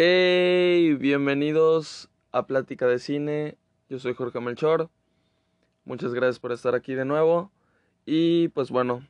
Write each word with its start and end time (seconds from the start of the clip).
Hey, 0.00 0.94
bienvenidos 0.94 2.08
a 2.30 2.46
Plática 2.46 2.86
de 2.86 3.00
Cine. 3.00 3.58
Yo 3.88 3.98
soy 3.98 4.14
Jorge 4.14 4.38
Melchor. 4.38 4.90
Muchas 5.84 6.14
gracias 6.14 6.38
por 6.38 6.52
estar 6.52 6.76
aquí 6.76 6.94
de 6.94 7.04
nuevo. 7.04 7.50
Y 8.06 8.46
pues 8.50 8.70
bueno, 8.70 9.04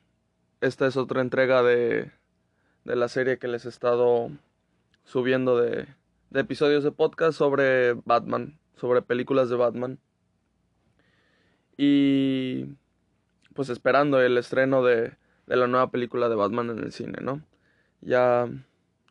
esta 0.61 0.87
es 0.87 0.97
otra 0.97 1.21
entrega 1.21 1.61
de, 1.61 2.11
de 2.85 2.95
la 2.95 3.07
serie 3.07 3.37
que 3.37 3.47
les 3.47 3.67
he 3.67 3.69
estado 3.69 4.31
subiendo 5.03 5.61
de, 5.61 5.85
de 6.31 6.39
episodios 6.39 6.83
de 6.83 6.91
podcast 6.91 7.37
sobre 7.37 7.93
Batman, 7.93 8.57
sobre 8.75 9.03
películas 9.03 9.51
de 9.51 9.57
Batman. 9.57 9.99
Y 11.77 12.65
pues 13.53 13.69
esperando 13.69 14.19
el 14.21 14.39
estreno 14.39 14.83
de, 14.83 15.13
de 15.45 15.55
la 15.55 15.67
nueva 15.67 15.91
película 15.91 16.29
de 16.29 16.35
Batman 16.35 16.71
en 16.71 16.79
el 16.79 16.91
cine, 16.91 17.19
¿no? 17.21 17.43
Ya, 18.01 18.49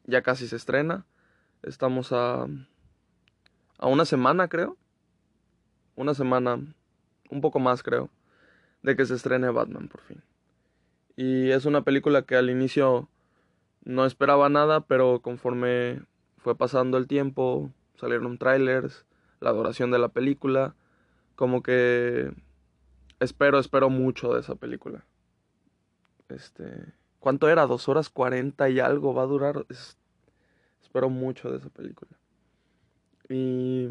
ya 0.07 0.23
casi 0.23 0.49
se 0.49 0.57
estrena. 0.57 1.07
Estamos 1.63 2.13
a, 2.13 2.47
a 3.79 3.87
una 3.87 4.05
semana, 4.05 4.49
creo. 4.49 4.77
Una 5.97 6.15
semana, 6.15 6.61
un 7.31 7.41
poco 7.41 7.59
más, 7.59 7.83
creo, 7.83 8.09
de 8.83 8.97
que 8.97 9.05
se 9.05 9.15
estrene 9.15 9.51
Batman 9.51 9.89
por 9.89 10.01
fin. 10.03 10.23
Y 11.17 11.51
es 11.51 11.65
una 11.65 11.83
película 11.83 12.23
que 12.23 12.37
al 12.37 12.49
inicio 12.49 13.09
no 13.85 14.07
esperaba 14.07 14.49
nada, 14.49 14.81
pero 14.81 15.21
conforme 15.21 16.03
fue 16.37 16.57
pasando 16.57 16.97
el 16.97 17.09
tiempo, 17.09 17.73
salieron 17.97 18.39
trailers, 18.39 19.05
la 19.41 19.51
duración 19.53 19.91
de 19.91 19.99
la 19.99 20.09
película, 20.09 20.75
como 21.35 21.63
que 21.63 22.33
espero, 23.21 23.59
espero 23.59 23.91
mucho 23.91 24.33
de 24.33 24.41
esa 24.41 24.55
película. 24.55 25.05
Este, 26.29 26.93
¿cuánto 27.19 27.49
era? 27.49 27.67
Dos 27.67 27.89
horas 27.89 28.09
cuarenta 28.09 28.69
y 28.71 28.81
algo 28.81 29.15
va 29.15 29.23
a 29.25 29.27
durar. 29.27 29.67
Es, 29.69 29.98
espero 30.89 31.11
mucho 31.11 31.51
de 31.51 31.59
esa 31.59 31.69
película. 31.69 32.11
Y, 33.29 33.91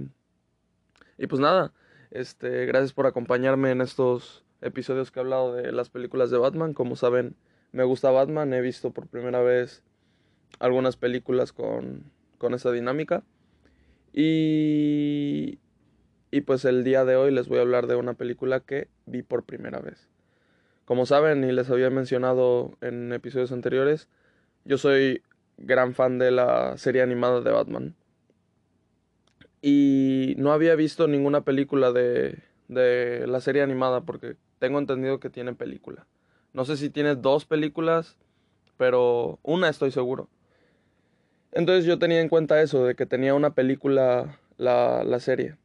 y 1.19 1.27
pues 1.27 1.39
nada, 1.39 1.71
este, 2.09 2.65
gracias 2.65 2.91
por 2.91 3.05
acompañarme 3.05 3.69
en 3.69 3.81
estos 3.81 4.43
episodios 4.61 5.11
que 5.11 5.19
he 5.19 5.21
hablado 5.21 5.53
de 5.53 5.71
las 5.71 5.89
películas 5.89 6.31
de 6.31 6.39
Batman. 6.39 6.73
Como 6.73 6.95
saben, 6.95 7.35
me 7.71 7.83
gusta 7.83 8.09
Batman, 8.09 8.51
he 8.53 8.61
visto 8.61 8.91
por 8.91 9.07
primera 9.07 9.41
vez 9.41 9.83
algunas 10.57 10.97
películas 10.97 11.53
con, 11.53 12.11
con 12.39 12.55
esa 12.55 12.71
dinámica. 12.71 13.23
Y, 14.11 15.59
y 16.31 16.41
pues 16.41 16.65
el 16.65 16.83
día 16.83 17.05
de 17.05 17.15
hoy 17.15 17.31
les 17.31 17.47
voy 17.47 17.59
a 17.59 17.61
hablar 17.61 17.85
de 17.85 17.95
una 17.95 18.15
película 18.15 18.61
que 18.61 18.89
vi 19.05 19.21
por 19.21 19.43
primera 19.43 19.79
vez. 19.79 20.09
Como 20.85 21.05
saben 21.05 21.43
y 21.43 21.51
les 21.51 21.69
había 21.69 21.91
mencionado 21.91 22.75
en 22.81 23.13
episodios 23.13 23.51
anteriores, 23.51 24.09
yo 24.65 24.79
soy 24.79 25.21
gran 25.57 25.93
fan 25.93 26.19
de 26.19 26.31
la 26.31 26.77
serie 26.77 27.01
animada 27.01 27.41
de 27.41 27.51
Batman. 27.51 27.95
Y 29.61 30.35
no 30.37 30.53
había 30.53 30.75
visto 30.75 31.07
ninguna 31.07 31.41
película 31.41 31.91
de, 31.91 32.43
de 32.67 33.25
la 33.27 33.41
serie 33.41 33.61
animada 33.61 34.01
porque 34.01 34.35
tengo 34.59 34.79
entendido 34.79 35.19
que 35.19 35.29
tiene 35.29 35.53
película. 35.53 36.07
No 36.53 36.65
sé 36.65 36.77
si 36.77 36.89
tiene 36.89 37.15
dos 37.15 37.45
películas, 37.45 38.17
pero 38.77 39.39
una 39.43 39.69
estoy 39.69 39.91
seguro. 39.91 40.29
Entonces 41.51 41.85
yo 41.85 41.97
tenía 41.99 42.21
en 42.21 42.29
cuenta 42.29 42.61
eso, 42.61 42.85
de 42.85 42.95
que 42.95 43.05
tenía 43.05 43.33
una 43.33 43.53
película 43.53 44.39
la, 44.57 45.03
la 45.03 45.19
serie. 45.19 45.55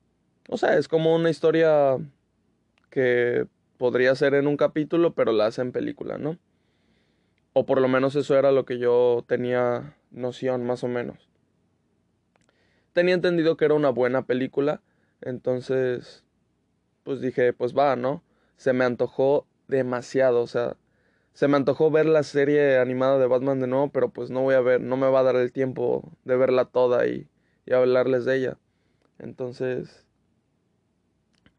O 0.48 0.56
sea, 0.56 0.76
es 0.76 0.88
como 0.88 1.14
una 1.14 1.30
historia 1.30 1.98
que 2.90 3.46
podría 3.78 4.14
ser 4.14 4.34
en 4.34 4.46
un 4.46 4.56
capítulo, 4.56 5.14
pero 5.14 5.32
la 5.32 5.46
hace 5.46 5.62
en 5.62 5.72
película, 5.72 6.18
¿no? 6.18 6.38
O 7.52 7.66
por 7.66 7.80
lo 7.80 7.88
menos 7.88 8.16
eso 8.16 8.36
era 8.36 8.52
lo 8.52 8.64
que 8.64 8.78
yo 8.78 9.24
tenía 9.26 9.96
noción, 10.10 10.64
más 10.64 10.84
o 10.84 10.88
menos. 10.88 11.28
Tenía 12.92 13.14
entendido 13.14 13.56
que 13.56 13.64
era 13.64 13.74
una 13.74 13.90
buena 13.90 14.26
película, 14.26 14.82
entonces, 15.20 16.24
pues 17.04 17.20
dije, 17.20 17.52
pues 17.52 17.76
va, 17.76 17.96
¿no? 17.96 18.22
Se 18.56 18.72
me 18.72 18.84
antojó 18.84 19.46
demasiado, 19.68 20.42
o 20.42 20.46
sea, 20.46 20.76
se 21.32 21.48
me 21.48 21.56
antojó 21.56 21.90
ver 21.90 22.06
la 22.06 22.22
serie 22.22 22.78
animada 22.78 23.18
de 23.18 23.26
Batman 23.26 23.60
de 23.60 23.66
nuevo, 23.66 23.90
pero 23.90 24.10
pues 24.10 24.30
no 24.30 24.42
voy 24.42 24.54
a 24.54 24.60
ver, 24.60 24.80
no 24.80 24.96
me 24.96 25.08
va 25.08 25.20
a 25.20 25.22
dar 25.22 25.36
el 25.36 25.52
tiempo 25.52 26.12
de 26.24 26.36
verla 26.36 26.66
toda 26.66 27.06
y, 27.06 27.28
y 27.64 27.72
hablarles 27.72 28.24
de 28.26 28.36
ella. 28.36 28.58
Entonces, 29.18 30.06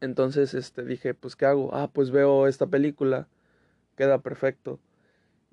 entonces, 0.00 0.54
este, 0.54 0.84
dije, 0.84 1.14
pues, 1.14 1.34
¿qué 1.34 1.46
hago? 1.46 1.74
Ah, 1.74 1.90
pues 1.92 2.10
veo 2.10 2.46
esta 2.46 2.66
película, 2.66 3.26
queda 3.96 4.18
perfecto. 4.18 4.78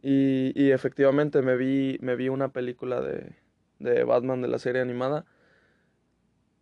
Y, 0.02 0.52
y 0.56 0.72
efectivamente 0.72 1.42
me 1.42 1.56
vi, 1.56 1.98
me 2.02 2.16
vi 2.16 2.30
una 2.30 2.50
película 2.50 3.02
de, 3.02 3.36
de 3.80 4.04
Batman 4.04 4.42
de 4.42 4.48
la 4.48 4.60
serie 4.60 4.82
animada. 4.82 5.26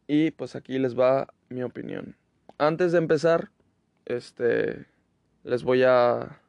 Y 0.08 0.32
pues 0.32 0.56
aquí 0.56 0.80
les 0.80 1.00
va 1.00 1.28
mi 1.50 1.64
opinión. 1.64 2.16
Antes 2.58 2.92
de 2.92 2.98
empezar, 2.98 3.52
este, 4.06 4.88
les 5.44 5.64
voy 5.64 5.84
a, 5.84 6.42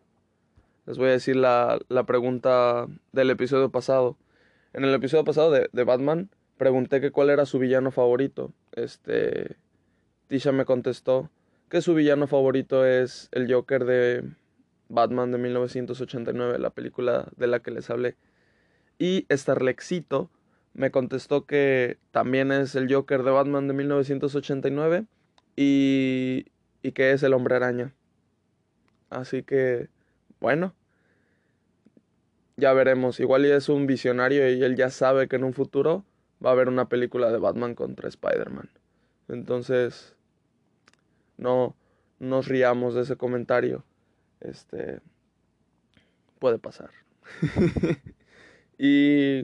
les 0.87 0.99
voy 0.99 1.09
a 1.09 1.13
decir 1.13 1.37
la, 1.37 1.79
la 1.89 2.05
pregunta 2.05 2.87
del 3.13 3.31
episodio 3.31 3.71
pasado. 3.71 4.17
En 4.73 4.85
el 4.85 4.95
episodio 4.95 5.25
pasado 5.25 5.51
de, 5.51 5.69
de 5.73 5.85
Batman, 5.85 6.31
pregunté 6.57 7.01
que 7.01 7.11
cuál 7.11 7.31
era 7.31 7.47
su 7.47 7.59
villano 7.59 7.91
favorito. 7.91 8.53
Este, 8.73 9.57
Tisha 10.29 10.53
me 10.53 10.65
contestó 10.65 11.31
que 11.69 11.83
su 11.83 11.95
villano 11.95 12.27
favorito 12.27 12.85
es 12.85 13.29
el 13.33 13.53
Joker 13.53 13.85
de 13.85 14.25
Batman 14.91 15.33
de 15.33 15.39
1989, 15.39 16.59
la 16.59 16.71
película 16.71 17.29
de 17.37 17.47
la 17.47 17.61
que 17.61 17.71
les 17.71 17.89
hablé. 17.89 18.17
Y 18.99 19.27
Starlexito 19.31 20.31
me 20.75 20.91
contestó 20.91 21.47
que 21.47 21.97
también 22.11 22.53
es 22.53 22.75
el 22.75 22.93
Joker 22.93 23.23
de 23.23 23.31
Batman 23.31 23.67
de 23.69 23.75
1989 23.75 25.07
y, 25.57 26.47
y 26.83 26.93
que 26.93 27.13
es 27.13 27.23
el 27.23 27.33
hombre 27.33 27.57
araña. 27.57 27.95
Así 29.09 29.43
que, 29.43 29.89
bueno, 30.41 30.75
ya 32.57 32.73
veremos. 32.73 33.21
Igual 33.21 33.47
ya 33.47 33.57
es 33.57 33.69
un 33.69 33.87
visionario 33.87 34.49
y 34.51 34.63
él 34.63 34.77
ya 34.77 34.91
sabe 34.91 35.29
que 35.29 35.37
en 35.37 35.45
un 35.45 35.55
futuro 35.55 36.05
va 36.45 36.51
a 36.51 36.53
haber 36.53 36.69
una 36.69 36.89
película 36.89 37.31
de 37.31 37.39
Batman 37.39 37.75
contra 37.75 38.09
Spider-Man. 38.09 38.71
Entonces, 39.29 40.17
no 41.37 41.77
nos 42.19 42.49
riamos 42.49 42.95
de 42.95 43.03
ese 43.03 43.17
comentario. 43.17 43.85
Este 44.41 45.01
puede 46.39 46.59
pasar. 46.59 46.91
y, 48.79 49.41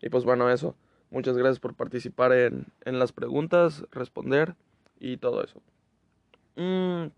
y 0.00 0.08
pues 0.10 0.24
bueno, 0.24 0.50
eso. 0.50 0.74
Muchas 1.10 1.36
gracias 1.36 1.60
por 1.60 1.74
participar 1.74 2.32
en, 2.32 2.66
en 2.84 2.98
las 2.98 3.12
preguntas, 3.12 3.84
responder 3.90 4.54
y 4.98 5.18
todo 5.18 5.44
eso. 5.44 5.60
Mm. 6.56 7.08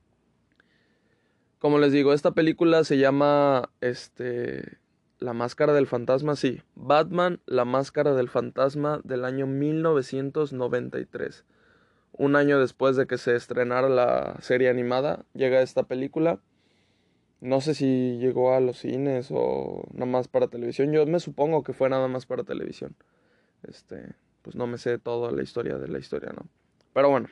Como 1.60 1.78
les 1.78 1.92
digo, 1.92 2.12
esta 2.12 2.32
película 2.32 2.82
se 2.84 2.98
llama 2.98 3.70
este 3.81 4.78
La 5.20 5.32
Máscara 5.32 5.72
del 5.72 5.86
Fantasma, 5.86 6.34
sí, 6.34 6.60
Batman, 6.75 7.41
La 7.46 7.64
Máscara 7.64 8.14
del 8.14 8.28
Fantasma 8.28 9.00
del 9.04 9.25
año 9.25 9.46
1993 9.46 11.44
un 12.16 12.36
año 12.36 12.60
después 12.60 12.96
de 12.96 13.06
que 13.06 13.19
se 13.19 13.34
estrenara 13.34 13.88
la 13.88 14.36
serie 14.41 14.69
animada, 14.69 15.25
llega 15.34 15.62
esta 15.62 15.84
película. 15.84 16.38
No 17.44 17.60
sé 17.60 17.75
si 17.75 18.16
llegó 18.16 18.55
a 18.55 18.60
los 18.60 18.78
cines 18.78 19.28
o 19.31 19.87
nada 19.93 20.10
más 20.10 20.28
para 20.28 20.49
televisión. 20.49 20.93
Yo 20.93 21.05
me 21.05 21.21
supongo 21.21 21.62
que 21.62 21.75
fue 21.75 21.91
nada 21.91 22.09
más 22.09 22.25
para 22.25 22.43
televisión. 22.43 22.97
Este, 23.69 24.15
pues 24.41 24.56
no 24.56 24.66
me 24.66 24.78
sé 24.78 24.99
toda 24.99 25.31
la 25.31 25.43
historia 25.43 25.77
de 25.77 25.88
la 25.88 25.99
historia, 25.99 26.32
¿no? 26.32 26.47
Pero 26.94 27.10
bueno. 27.10 27.28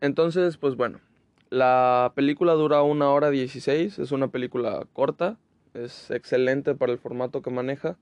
Entonces, 0.00 0.58
pues 0.58 0.76
bueno. 0.76 1.00
La 1.48 2.12
película 2.14 2.52
dura 2.52 2.82
una 2.82 3.10
hora 3.10 3.30
dieciséis. 3.30 3.98
Es 3.98 4.12
una 4.12 4.28
película 4.28 4.86
corta. 4.92 5.38
Es 5.74 6.12
excelente 6.12 6.76
para 6.76 6.92
el 6.92 6.98
formato 6.98 7.42
que 7.42 7.50
maneja. 7.50 7.98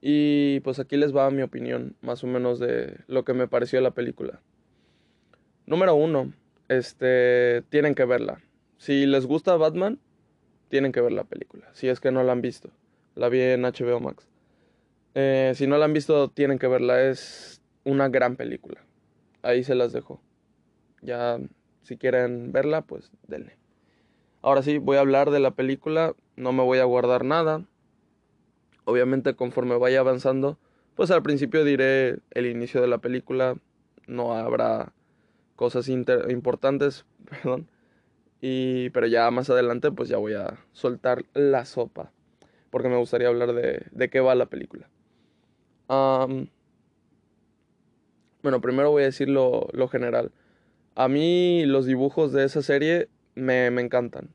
Y 0.00 0.58
pues 0.64 0.80
aquí 0.80 0.96
les 0.96 1.14
va 1.14 1.30
mi 1.30 1.42
opinión, 1.42 1.94
más 2.00 2.24
o 2.24 2.26
menos, 2.26 2.58
de 2.58 2.98
lo 3.06 3.24
que 3.24 3.32
me 3.32 3.46
pareció 3.46 3.80
la 3.80 3.92
película. 3.92 4.40
Número 5.66 5.94
uno, 5.94 6.32
este, 6.66 7.62
tienen 7.68 7.94
que 7.94 8.04
verla. 8.04 8.40
Si 8.78 9.06
les 9.06 9.24
gusta 9.24 9.56
Batman, 9.56 10.00
tienen 10.68 10.92
que 10.92 11.00
ver 11.00 11.12
la 11.12 11.24
película. 11.24 11.68
Si 11.72 11.88
es 11.88 12.00
que 12.00 12.10
no 12.10 12.22
la 12.22 12.32
han 12.32 12.42
visto. 12.42 12.70
La 13.14 13.28
vi 13.28 13.40
en 13.40 13.62
HBO 13.62 14.00
Max. 14.00 14.28
Eh, 15.14 15.52
si 15.54 15.66
no 15.66 15.78
la 15.78 15.86
han 15.86 15.92
visto, 15.92 16.28
tienen 16.28 16.58
que 16.58 16.68
verla. 16.68 17.02
Es 17.02 17.62
una 17.84 18.08
gran 18.08 18.36
película. 18.36 18.84
Ahí 19.42 19.64
se 19.64 19.74
las 19.74 19.92
dejo. 19.92 20.20
Ya, 21.02 21.38
si 21.82 21.96
quieren 21.96 22.52
verla, 22.52 22.82
pues 22.82 23.10
denle. 23.26 23.56
Ahora 24.42 24.62
sí, 24.62 24.78
voy 24.78 24.96
a 24.96 25.00
hablar 25.00 25.30
de 25.30 25.40
la 25.40 25.52
película. 25.52 26.14
No 26.36 26.52
me 26.52 26.62
voy 26.62 26.78
a 26.78 26.84
guardar 26.84 27.24
nada. 27.24 27.64
Obviamente, 28.84 29.34
conforme 29.34 29.76
vaya 29.76 30.00
avanzando, 30.00 30.58
pues 30.94 31.10
al 31.10 31.22
principio 31.22 31.64
diré 31.64 32.18
el 32.30 32.46
inicio 32.46 32.80
de 32.80 32.88
la 32.88 32.98
película. 32.98 33.56
No 34.06 34.34
habrá 34.34 34.92
cosas 35.56 35.88
importantes, 35.88 37.06
perdón. 37.30 37.68
Y, 38.40 38.90
pero 38.90 39.06
ya 39.06 39.30
más 39.30 39.48
adelante 39.50 39.90
pues 39.90 40.08
ya 40.08 40.18
voy 40.18 40.34
a 40.34 40.58
soltar 40.72 41.24
la 41.34 41.64
sopa, 41.64 42.12
porque 42.70 42.88
me 42.88 42.96
gustaría 42.96 43.28
hablar 43.28 43.54
de, 43.54 43.86
de 43.90 44.10
qué 44.10 44.20
va 44.20 44.34
la 44.34 44.46
película. 44.46 44.88
Bueno, 48.42 48.60
primero 48.60 48.90
voy 48.90 49.02
a 49.02 49.06
decir 49.06 49.28
lo, 49.28 49.68
lo 49.72 49.88
general. 49.88 50.32
A 50.94 51.08
mí 51.08 51.64
los 51.66 51.86
dibujos 51.86 52.32
de 52.32 52.44
esa 52.44 52.62
serie 52.62 53.08
me, 53.34 53.70
me 53.70 53.82
encantan. 53.82 54.30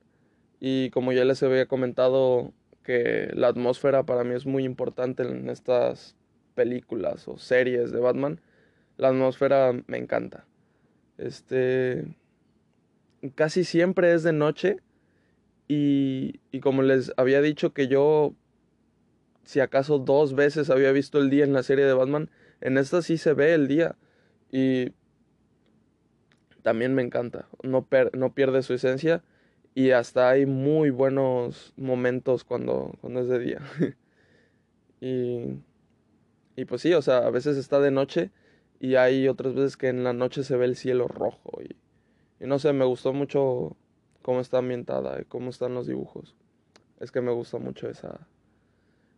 Y 0.59 0.89
como 0.91 1.11
ya 1.11 1.25
les 1.25 1.41
había 1.43 1.65
comentado, 1.65 2.53
que 2.83 3.29
la 3.33 3.47
atmósfera 3.47 4.03
para 4.03 4.23
mí 4.23 4.35
es 4.35 4.45
muy 4.45 4.63
importante 4.63 5.23
en 5.23 5.49
estas 5.49 6.15
películas 6.55 7.27
o 7.27 7.37
series 7.37 7.91
de 7.91 7.99
Batman. 7.99 8.41
La 8.97 9.09
atmósfera 9.09 9.71
me 9.87 9.97
encanta. 9.97 10.45
Este. 11.17 12.05
Casi 13.35 13.63
siempre 13.63 14.13
es 14.13 14.23
de 14.23 14.33
noche. 14.33 14.77
Y, 15.67 16.39
y 16.51 16.59
como 16.59 16.81
les 16.81 17.13
había 17.17 17.41
dicho 17.41 17.73
que 17.73 17.87
yo, 17.87 18.33
si 19.43 19.59
acaso 19.59 19.99
dos 19.99 20.33
veces 20.35 20.69
había 20.69 20.91
visto 20.91 21.19
el 21.19 21.29
día 21.29 21.43
en 21.43 21.53
la 21.53 21.63
serie 21.63 21.85
de 21.85 21.93
Batman, 21.93 22.29
en 22.59 22.77
esta 22.77 23.01
sí 23.01 23.17
se 23.17 23.33
ve 23.33 23.53
el 23.53 23.67
día. 23.67 23.95
Y 24.51 24.93
también 26.61 26.93
me 26.93 27.01
encanta. 27.01 27.47
No, 27.63 27.87
no 28.13 28.33
pierde 28.33 28.63
su 28.63 28.73
esencia. 28.73 29.23
Y 29.73 29.91
hasta 29.91 30.29
hay 30.29 30.45
muy 30.45 30.89
buenos 30.89 31.73
momentos 31.77 32.43
cuando, 32.43 32.93
cuando 33.01 33.21
es 33.21 33.27
de 33.27 33.39
día. 33.39 33.61
y, 35.01 35.59
y 36.55 36.65
pues 36.65 36.81
sí, 36.81 36.93
o 36.93 37.01
sea, 37.01 37.19
a 37.19 37.29
veces 37.29 37.57
está 37.57 37.79
de 37.79 37.91
noche 37.91 38.31
y 38.79 38.95
hay 38.95 39.27
otras 39.27 39.53
veces 39.53 39.77
que 39.77 39.87
en 39.87 40.03
la 40.03 40.11
noche 40.11 40.43
se 40.43 40.57
ve 40.57 40.65
el 40.65 40.75
cielo 40.75 41.07
rojo. 41.07 41.61
Y, 41.63 41.75
y 42.41 42.47
no 42.47 42.57
sé, 42.57 42.73
me 42.73 42.85
gustó 42.85 43.13
mucho 43.13 43.77
cómo 44.23 44.39
está 44.39 44.57
ambientada 44.57 45.21
y 45.21 45.25
cómo 45.25 45.51
están 45.51 45.75
los 45.75 45.85
dibujos. 45.85 46.35
Es 46.99 47.11
que 47.11 47.21
me 47.21 47.31
gusta 47.31 47.59
mucho 47.59 47.87
esa, 47.87 48.27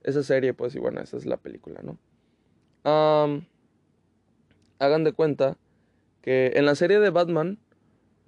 esa 0.03 0.23
serie, 0.23 0.53
pues, 0.53 0.75
y 0.75 0.79
bueno, 0.79 1.01
esa 1.01 1.15
es 1.15 1.25
la 1.25 1.37
película, 1.37 1.81
¿no? 1.81 1.97
hagan 4.79 5.05
de 5.05 5.13
cuenta 5.13 5.57
que 6.21 6.51
en 6.55 6.65
la 6.65 6.75
serie 6.75 6.99
de 6.99 7.11
Batman 7.11 7.57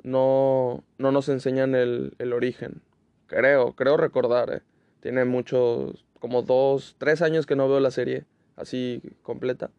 no, 0.02 0.82
no 0.98 1.12
nos 1.12 1.28
enseñan 1.28 1.76
el, 1.76 2.16
el 2.20 2.32
origen. 2.32 2.82
Creo, 3.28 3.74
creo 3.74 3.98
recordar. 3.98 4.50
Eh. 4.54 4.62
Tiene 5.02 5.26
muchos, 5.26 6.06
como 6.22 6.42
dos, 6.42 6.96
tres 6.98 7.22
años 7.22 7.46
que 7.46 7.58
no 7.58 7.68
veo 7.68 7.82
la 7.82 7.92
serie 7.92 8.24
así 8.56 9.02
completa. 9.24 9.72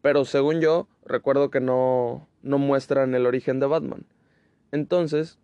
Pero 0.00 0.24
según 0.24 0.62
yo, 0.62 0.88
recuerdo 1.04 1.50
que 1.50 1.60
no, 1.60 2.29
no 2.42 2.58
muestran 2.58 3.14
el 3.14 3.26
origen 3.26 3.60
de 3.60 3.66
Batman. 3.66 4.06
Entonces, 4.72 5.38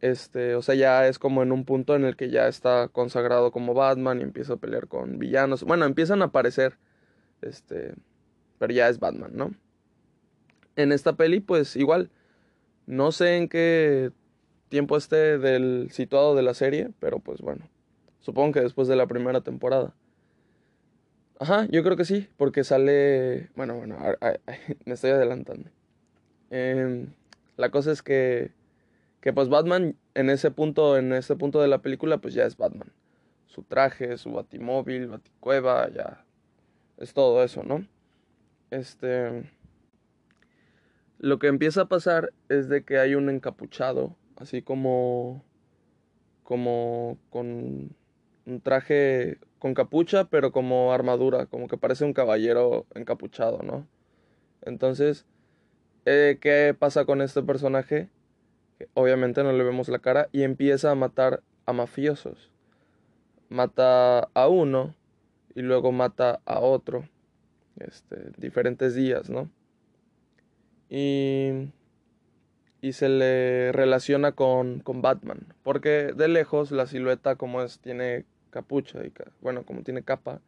este, 0.00 0.56
o 0.56 0.62
sea, 0.62 0.74
ya 0.74 1.06
es 1.06 1.18
como 1.18 1.42
en 1.42 1.52
un 1.52 1.64
punto 1.64 1.94
en 1.94 2.04
el 2.04 2.16
que 2.16 2.30
ya 2.30 2.48
está 2.48 2.88
consagrado 2.88 3.52
como 3.52 3.72
Batman 3.74 4.20
y 4.20 4.24
empieza 4.24 4.54
a 4.54 4.56
pelear 4.56 4.88
con 4.88 5.18
villanos. 5.18 5.62
Bueno, 5.62 5.84
empiezan 5.84 6.22
a 6.22 6.26
aparecer, 6.26 6.76
este, 7.40 7.94
pero 8.58 8.72
ya 8.72 8.88
es 8.88 8.98
Batman, 8.98 9.30
¿no? 9.34 9.54
En 10.76 10.90
esta 10.90 11.14
peli, 11.14 11.40
pues 11.40 11.76
igual, 11.76 12.10
no 12.86 13.12
sé 13.12 13.36
en 13.36 13.48
qué 13.48 14.10
tiempo 14.68 14.96
esté 14.96 15.38
del 15.38 15.90
situado 15.92 16.34
de 16.34 16.42
la 16.42 16.54
serie, 16.54 16.90
pero 16.98 17.20
pues 17.20 17.40
bueno. 17.40 17.68
Supongo 18.20 18.52
que 18.52 18.60
después 18.60 18.88
de 18.88 18.96
la 18.96 19.06
primera 19.06 19.40
temporada. 19.40 19.94
Ajá, 21.38 21.66
yo 21.70 21.82
creo 21.82 21.96
que 21.96 22.04
sí, 22.04 22.28
porque 22.36 22.64
sale... 22.64 23.50
Bueno, 23.56 23.76
bueno, 23.76 23.98
me 24.84 24.94
estoy 24.94 25.10
adelantando. 25.10 25.70
Em, 26.52 27.08
la 27.56 27.70
cosa 27.70 27.90
es 27.90 28.02
que... 28.02 28.52
Que 29.20 29.32
pues 29.32 29.48
Batman 29.48 29.96
en 30.14 30.30
ese 30.30 30.50
punto, 30.50 30.96
en 30.96 31.12
ese 31.12 31.36
punto 31.36 31.60
de 31.60 31.68
la 31.68 31.82
película, 31.82 32.18
pues 32.18 32.34
ya 32.34 32.44
es 32.44 32.56
Batman. 32.56 32.92
Su 33.46 33.62
traje, 33.62 34.16
su 34.18 34.32
batimóvil, 34.32 35.08
baticueva, 35.08 35.88
ya... 35.90 36.24
Es 36.98 37.14
todo 37.14 37.42
eso, 37.42 37.64
¿no? 37.64 37.86
Este 38.70 39.44
lo 41.22 41.38
que 41.38 41.46
empieza 41.46 41.82
a 41.82 41.88
pasar 41.88 42.32
es 42.48 42.68
de 42.68 42.84
que 42.84 42.98
hay 42.98 43.14
un 43.14 43.30
encapuchado, 43.30 44.16
así 44.36 44.60
como 44.60 45.44
como 46.42 47.16
con 47.30 47.94
un 48.44 48.60
traje 48.60 49.38
con 49.60 49.74
capucha, 49.74 50.24
pero 50.24 50.50
como 50.50 50.92
armadura, 50.92 51.46
como 51.46 51.68
que 51.68 51.78
parece 51.78 52.04
un 52.04 52.12
caballero 52.12 52.86
encapuchado, 52.96 53.62
¿no? 53.62 53.86
Entonces, 54.62 55.24
eh, 56.04 56.38
¿qué 56.40 56.74
pasa 56.78 57.04
con 57.04 57.22
este 57.22 57.42
personaje? 57.42 58.08
obviamente 58.94 59.44
no 59.44 59.52
le 59.52 59.62
vemos 59.62 59.88
la 59.88 60.00
cara 60.00 60.28
y 60.32 60.42
empieza 60.42 60.90
a 60.90 60.96
matar 60.96 61.40
a 61.66 61.72
mafiosos. 61.72 62.50
Mata 63.48 64.28
a 64.34 64.48
uno 64.48 64.96
y 65.54 65.62
luego 65.62 65.92
mata 65.92 66.40
a 66.46 66.58
otro. 66.58 67.08
Este, 67.78 68.32
diferentes 68.38 68.96
días, 68.96 69.30
¿no? 69.30 69.48
y, 70.94 71.72
y 72.82 72.92
se 72.92 73.08
le 73.08 73.72
relaciona 73.72 74.32
con, 74.32 74.80
con, 74.80 75.00
Batman, 75.00 75.54
porque 75.62 76.12
de 76.14 76.28
lejos 76.28 76.70
la 76.70 76.86
silueta 76.86 77.36
como 77.36 77.62
es, 77.62 77.78
tiene 77.78 78.26
capucha 78.50 79.02
y, 79.02 79.10
bueno, 79.40 79.64
como 79.64 79.84
tiene 79.84 80.02
capa, 80.02 80.42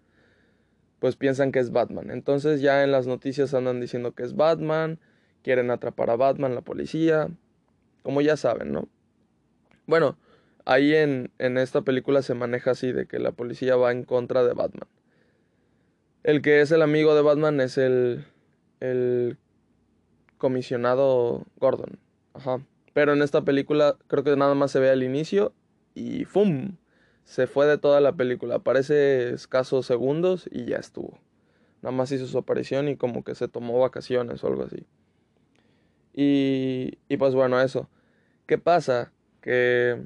pues 0.99 1.17
piensan 1.17 1.51
que 1.51 1.61
es 1.61 1.73
Batman. 1.73 2.11
Entonces 2.11 2.61
ya 2.61 2.85
en 2.85 2.93
las 2.93 3.07
noticias 3.07 3.55
andan 3.55 3.81
diciendo 3.81 4.13
que 4.13 4.23
es 4.23 4.37
Batman, 4.37 4.99
quieren 5.45 5.71
atrapar 5.71 6.11
a 6.11 6.17
Batman, 6.17 6.57
la 6.57 6.63
policía, 6.63 7.29
como 8.03 8.21
ya 8.23 8.37
saben, 8.37 8.73
¿no? 8.73 8.89
Bueno, 9.87 10.17
ahí 10.65 10.95
en, 10.95 11.31
en 11.39 11.59
esta 11.59 11.83
película 11.83 12.23
se 12.23 12.35
maneja 12.35 12.73
así, 12.73 12.91
de 12.91 13.07
que 13.07 13.21
la 13.21 13.31
policía 13.31 13.77
va 13.77 13.93
en 13.93 14.03
contra 14.03 14.43
de 14.43 14.55
Batman. 14.55 14.89
El 16.25 16.41
que 16.41 16.63
es 16.63 16.73
el 16.73 16.81
amigo 16.81 17.15
de 17.15 17.21
Batman 17.21 17.61
es 17.61 17.77
el, 17.77 18.25
el 18.81 19.37
comisionado 20.39 21.45
Gordon. 21.59 21.99
Ajá. 22.33 22.61
Pero 22.95 23.13
en 23.13 23.21
esta 23.21 23.43
película 23.43 23.97
creo 24.07 24.25
que 24.25 24.35
nada 24.37 24.55
más 24.55 24.71
se 24.71 24.81
ve 24.81 24.89
al 24.89 25.03
inicio 25.03 25.53
y 25.95 26.25
¡fum! 26.25 26.77
Se 27.25 27.47
fue 27.47 27.67
de 27.67 27.77
toda 27.77 28.01
la 28.01 28.13
película. 28.13 28.57
Aparece 28.57 29.31
escasos 29.35 29.85
segundos 29.85 30.49
y 30.51 30.65
ya 30.65 30.77
estuvo. 30.77 31.19
Nada 31.83 31.95
más 31.95 32.11
hizo 32.13 32.27
su 32.27 32.39
aparición 32.39 32.89
y 32.89 32.97
como 32.97 33.25
que 33.25 33.35
se 33.35 33.49
tomó 33.49 33.79
vacaciones 33.81 34.43
o 34.43 34.47
algo 34.47 34.65
así. 34.65 34.87
Y, 36.15 36.99
y 37.09 37.17
pues 37.17 37.35
bueno, 37.35 37.61
eso. 37.61 37.89
¿Qué 38.47 38.59
pasa? 38.59 39.13
Que, 39.41 40.03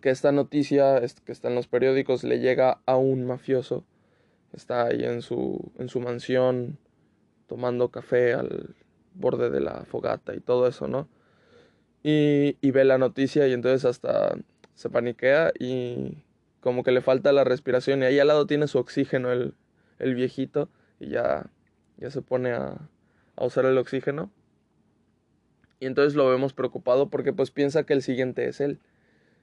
que 0.00 0.10
esta 0.10 0.32
noticia 0.32 1.00
que 1.24 1.32
está 1.32 1.48
en 1.48 1.54
los 1.54 1.68
periódicos 1.68 2.24
le 2.24 2.40
llega 2.40 2.80
a 2.86 2.96
un 2.96 3.24
mafioso. 3.26 3.84
Está 4.52 4.86
ahí 4.86 5.04
en 5.04 5.22
su, 5.22 5.72
en 5.78 5.88
su 5.88 6.00
mansión 6.00 6.78
tomando 7.46 7.90
café 7.90 8.34
al, 8.34 8.74
borde 9.14 9.50
de 9.50 9.60
la 9.60 9.84
fogata 9.84 10.34
y 10.34 10.40
todo 10.40 10.66
eso, 10.66 10.88
¿no? 10.88 11.08
Y, 12.02 12.56
y 12.60 12.70
ve 12.70 12.84
la 12.84 12.98
noticia 12.98 13.46
y 13.46 13.52
entonces 13.52 13.84
hasta 13.84 14.34
se 14.74 14.88
paniquea 14.88 15.52
y 15.58 16.18
como 16.60 16.82
que 16.82 16.92
le 16.92 17.02
falta 17.02 17.32
la 17.32 17.44
respiración 17.44 18.02
y 18.02 18.06
ahí 18.06 18.18
al 18.18 18.28
lado 18.28 18.46
tiene 18.46 18.66
su 18.68 18.78
oxígeno 18.78 19.30
el, 19.30 19.54
el 19.98 20.14
viejito 20.14 20.68
y 20.98 21.08
ya, 21.08 21.50
ya 21.98 22.10
se 22.10 22.22
pone 22.22 22.52
a, 22.52 22.88
a 23.36 23.44
usar 23.44 23.66
el 23.66 23.78
oxígeno. 23.78 24.30
Y 25.80 25.86
entonces 25.86 26.14
lo 26.14 26.28
vemos 26.28 26.52
preocupado 26.52 27.08
porque 27.08 27.32
pues 27.32 27.50
piensa 27.50 27.84
que 27.84 27.94
el 27.94 28.02
siguiente 28.02 28.46
es 28.46 28.60
él. 28.60 28.78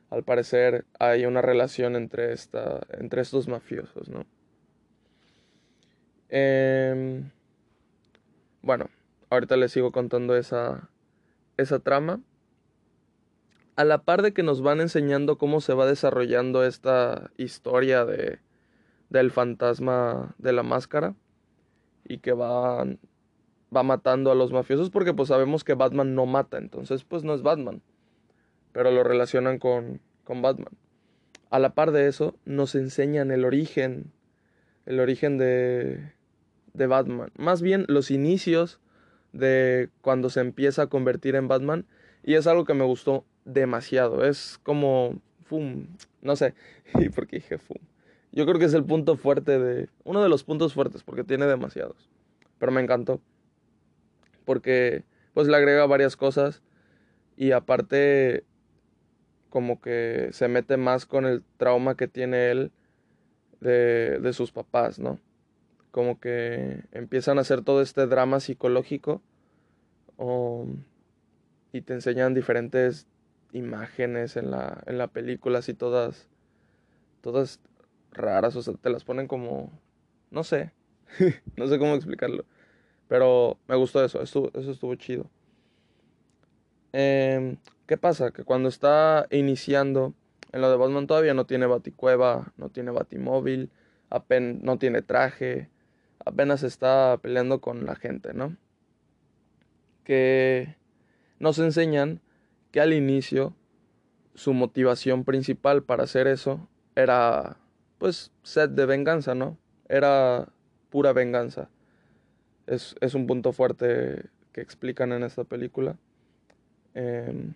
Al 0.09 0.23
parecer 0.23 0.85
hay 0.99 1.25
una 1.25 1.41
relación 1.41 1.95
entre, 1.95 2.31
esta, 2.31 2.79
entre 2.91 3.21
estos 3.21 3.47
mafiosos, 3.47 4.07
¿no? 4.07 4.25
Eh, 6.29 7.23
bueno, 8.61 8.89
ahorita 9.29 9.57
les 9.57 9.71
sigo 9.71 9.91
contando 9.91 10.35
esa, 10.37 10.89
esa 11.57 11.79
trama. 11.79 12.21
A 13.75 13.83
la 13.83 14.03
par 14.03 14.21
de 14.21 14.33
que 14.33 14.43
nos 14.43 14.61
van 14.61 14.81
enseñando 14.81 15.37
cómo 15.37 15.61
se 15.61 15.73
va 15.73 15.85
desarrollando 15.85 16.63
esta 16.63 17.31
historia 17.37 18.05
de, 18.05 18.39
del 19.09 19.31
fantasma 19.31 20.35
de 20.37 20.53
la 20.53 20.63
máscara 20.63 21.15
y 22.03 22.19
que 22.19 22.33
va, 22.33 22.85
va 23.75 23.83
matando 23.83 24.31
a 24.31 24.35
los 24.35 24.51
mafiosos 24.51 24.89
porque 24.89 25.13
pues 25.13 25.29
sabemos 25.29 25.63
que 25.63 25.73
Batman 25.73 26.15
no 26.15 26.25
mata, 26.25 26.57
entonces 26.57 27.03
pues 27.03 27.23
no 27.23 27.33
es 27.33 27.41
Batman, 27.41 27.81
pero 28.71 28.91
lo 28.91 29.03
relacionan 29.03 29.59
con, 29.59 30.01
con 30.23 30.41
Batman. 30.41 30.73
A 31.49 31.59
la 31.59 31.73
par 31.73 31.91
de 31.91 32.07
eso 32.07 32.35
nos 32.45 32.75
enseñan 32.75 33.31
el 33.31 33.45
origen, 33.45 34.11
el 34.85 34.99
origen 34.99 35.37
de, 35.37 36.11
de 36.73 36.87
Batman, 36.87 37.31
más 37.37 37.61
bien 37.61 37.85
los 37.87 38.11
inicios 38.11 38.79
de 39.33 39.89
cuando 40.01 40.29
se 40.29 40.39
empieza 40.39 40.83
a 40.83 40.87
convertir 40.87 41.35
en 41.35 41.47
Batman 41.47 41.85
y 42.23 42.35
es 42.35 42.47
algo 42.47 42.65
que 42.65 42.73
me 42.73 42.85
gustó 42.85 43.25
demasiado. 43.45 44.25
Es 44.25 44.59
como, 44.63 45.21
fum, 45.43 45.87
no 46.21 46.35
sé, 46.35 46.53
¿y 46.99 47.09
por 47.09 47.27
qué 47.27 47.37
dije 47.37 47.57
fum? 47.57 47.77
Yo 48.31 48.45
creo 48.45 48.59
que 48.59 48.65
es 48.65 48.73
el 48.73 48.83
punto 48.83 49.15
fuerte 49.15 49.57
de, 49.57 49.89
uno 50.03 50.21
de 50.21 50.29
los 50.29 50.43
puntos 50.43 50.73
fuertes 50.73 51.03
porque 51.03 51.23
tiene 51.23 51.45
demasiados, 51.45 52.09
pero 52.59 52.71
me 52.71 52.81
encantó 52.81 53.21
porque 54.47 55.03
pues 55.35 55.47
le 55.47 55.55
agrega 55.55 55.85
varias 55.85 56.15
cosas 56.15 56.63
y 57.35 57.51
aparte 57.51 58.45
como 59.51 59.79
que 59.79 60.29
se 60.31 60.47
mete 60.47 60.77
más 60.77 61.05
con 61.05 61.27
el 61.27 61.43
trauma 61.57 61.95
que 61.95 62.07
tiene 62.07 62.49
él 62.49 62.71
de, 63.61 64.17
de 64.19 64.33
sus 64.33 64.51
papás, 64.51 64.97
¿no? 64.97 65.19
como 65.97 66.19
que 66.19 66.83
empiezan 66.91 67.39
a 67.39 67.41
hacer 67.41 67.63
todo 67.63 67.81
este 67.81 68.05
drama 68.05 68.39
psicológico 68.39 69.23
y 71.73 71.81
te 71.81 71.93
enseñan 71.93 72.35
diferentes 72.35 73.07
imágenes 73.51 74.37
en 74.37 74.51
la, 74.51 74.83
en 74.85 74.99
la 74.99 75.07
película, 75.07 75.57
así 75.57 75.73
todas, 75.73 76.29
todas 77.21 77.59
raras, 78.11 78.55
o 78.55 78.61
sea, 78.61 78.75
te 78.75 78.91
las 78.91 79.05
ponen 79.05 79.27
como, 79.27 79.71
no 80.29 80.43
sé, 80.43 80.71
no 81.55 81.65
sé 81.65 81.79
cómo 81.79 81.95
explicarlo, 81.95 82.45
pero 83.07 83.57
me 83.67 83.75
gustó 83.75 84.03
eso, 84.03 84.21
eso, 84.21 84.51
eso 84.53 84.71
estuvo 84.71 84.95
chido. 84.95 85.29
Em, 86.93 87.57
¿Qué 87.85 87.97
pasa? 87.97 88.31
Que 88.31 88.43
cuando 88.43 88.69
está 88.69 89.27
iniciando 89.31 90.13
en 90.51 90.61
lo 90.61 90.69
de 90.69 90.77
Batman 90.77 91.07
todavía 91.07 91.33
no 91.33 91.45
tiene 91.45 91.65
baticueva, 91.65 92.53
no 92.57 92.69
tiene 92.69 92.91
batimóvil, 92.91 93.69
apenas, 94.09 94.61
no 94.61 94.77
tiene 94.77 95.01
traje, 95.01 95.69
apenas 96.25 96.63
está 96.63 97.17
peleando 97.21 97.61
con 97.61 97.85
la 97.85 97.95
gente, 97.95 98.33
¿no? 98.33 98.55
Que 100.03 100.75
nos 101.39 101.59
enseñan 101.59 102.21
que 102.71 102.81
al 102.81 102.93
inicio 102.93 103.53
su 104.35 104.53
motivación 104.53 105.23
principal 105.23 105.83
para 105.83 106.03
hacer 106.03 106.27
eso 106.27 106.67
era 106.95 107.57
pues 107.97 108.31
sed 108.43 108.69
de 108.69 108.85
venganza, 108.85 109.35
¿no? 109.35 109.57
Era 109.89 110.49
pura 110.89 111.13
venganza. 111.13 111.69
Es, 112.67 112.95
es 113.01 113.15
un 113.15 113.27
punto 113.27 113.53
fuerte 113.53 114.25
que 114.51 114.61
explican 114.61 115.11
en 115.13 115.23
esta 115.23 115.43
película. 115.43 115.97
Em, 116.93 117.53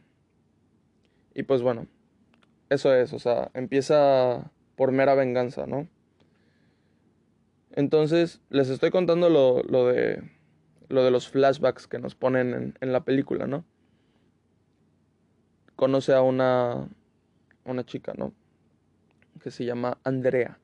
y 1.33 1.43
pues 1.43 1.61
bueno, 1.61 1.87
eso 2.69 2.93
es, 2.93 3.11
o 3.13 3.19
sea, 3.19 3.51
empieza 3.53 4.51
por 4.75 4.91
mera 4.91 5.15
venganza, 5.15 5.65
¿no? 5.65 5.87
Entonces, 7.71 8.41
les 8.49 8.69
estoy 8.69 8.91
contando 8.91 9.29
lo, 9.29 9.63
lo, 9.63 9.87
de, 9.87 10.23
lo 10.89 11.03
de 11.03 11.11
los 11.11 11.29
flashbacks 11.29 11.87
que 11.87 11.99
nos 11.99 12.15
ponen 12.15 12.53
en, 12.53 12.77
en 12.81 12.93
la 12.93 13.03
película, 13.03 13.47
¿no? 13.47 13.65
Conoce 15.75 16.13
a 16.13 16.21
una, 16.21 16.87
una 17.65 17.85
chica, 17.85 18.13
¿no? 18.15 18.33
Que 19.41 19.51
se 19.51 19.65
llama 19.65 19.97
Andrea. 20.03 20.59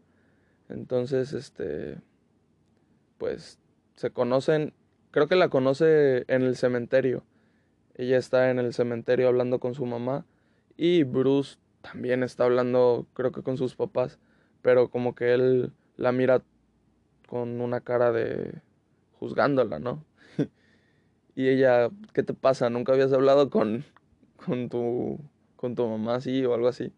Entonces, 0.70 1.34
este, 1.34 1.98
pues, 3.18 3.60
se 3.98 4.12
conocen, 4.12 4.74
creo 5.12 5.27
que 5.27 5.36
la 5.36 5.50
conoce 5.50 6.24
en 6.27 6.44
el 6.44 6.56
cementerio. 6.56 7.24
Ella 7.96 8.18
está 8.18 8.51
en 8.51 8.60
el 8.60 8.74
cementerio 8.74 9.27
hablando 9.27 9.60
con 9.60 9.74
su 9.74 9.86
mamá 9.86 10.25
y 10.77 11.04
Bruce 11.04 11.58
también 11.82 12.22
está 12.22 12.46
hablando, 12.46 13.08
creo 13.13 13.32
que 13.32 13.42
con 13.42 13.58
sus 13.58 13.75
papás, 13.75 14.20
pero 14.62 14.89
como 14.89 15.16
que 15.16 15.34
él 15.34 15.74
la 15.96 16.12
mira 16.12 16.44
con 17.27 17.60
una 17.60 17.82
cara 17.82 18.12
de 18.12 18.62
juzgándola, 19.13 19.80
¿no? 19.80 20.06
y 21.36 21.48
ella, 21.48 21.89
¿qué 22.13 22.22
te 22.22 22.36
pasa? 22.36 22.70
¿Nunca 22.70 22.94
habías 22.94 23.12
hablado 23.13 23.50
con, 23.50 23.84
con, 24.46 24.70
tu, 24.70 25.20
con 25.56 25.74
tu 25.74 25.88
mamá 25.88 26.16
así 26.16 26.46
o 26.46 26.54
algo 26.54 26.68
así? 26.68 26.94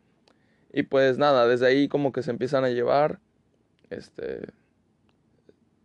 Y 0.74 0.84
pues 0.84 1.18
nada, 1.18 1.48
desde 1.48 1.68
ahí 1.68 1.88
como 1.88 2.12
que 2.12 2.24
se 2.24 2.32
empiezan 2.32 2.66
a 2.66 2.70
llevar, 2.70 3.22
este, 3.90 4.50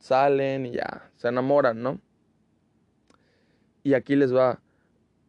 salen 0.05 0.67
y 0.67 0.73
ya, 0.73 1.11
se 1.17 1.29
enamoran, 1.29 1.83
¿no? 1.83 1.99
Y 3.83 3.95
aquí 3.95 4.17
les 4.17 4.35
va, 4.35 4.61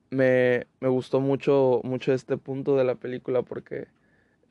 me, 0.09 0.67
me 0.81 0.89
gustó 0.89 1.21
mucho, 1.21 1.79
mucho 1.85 2.11
este 2.11 2.35
punto 2.35 2.75
de 2.75 2.83
la 2.83 2.95
película 2.95 3.41
porque 3.41 3.87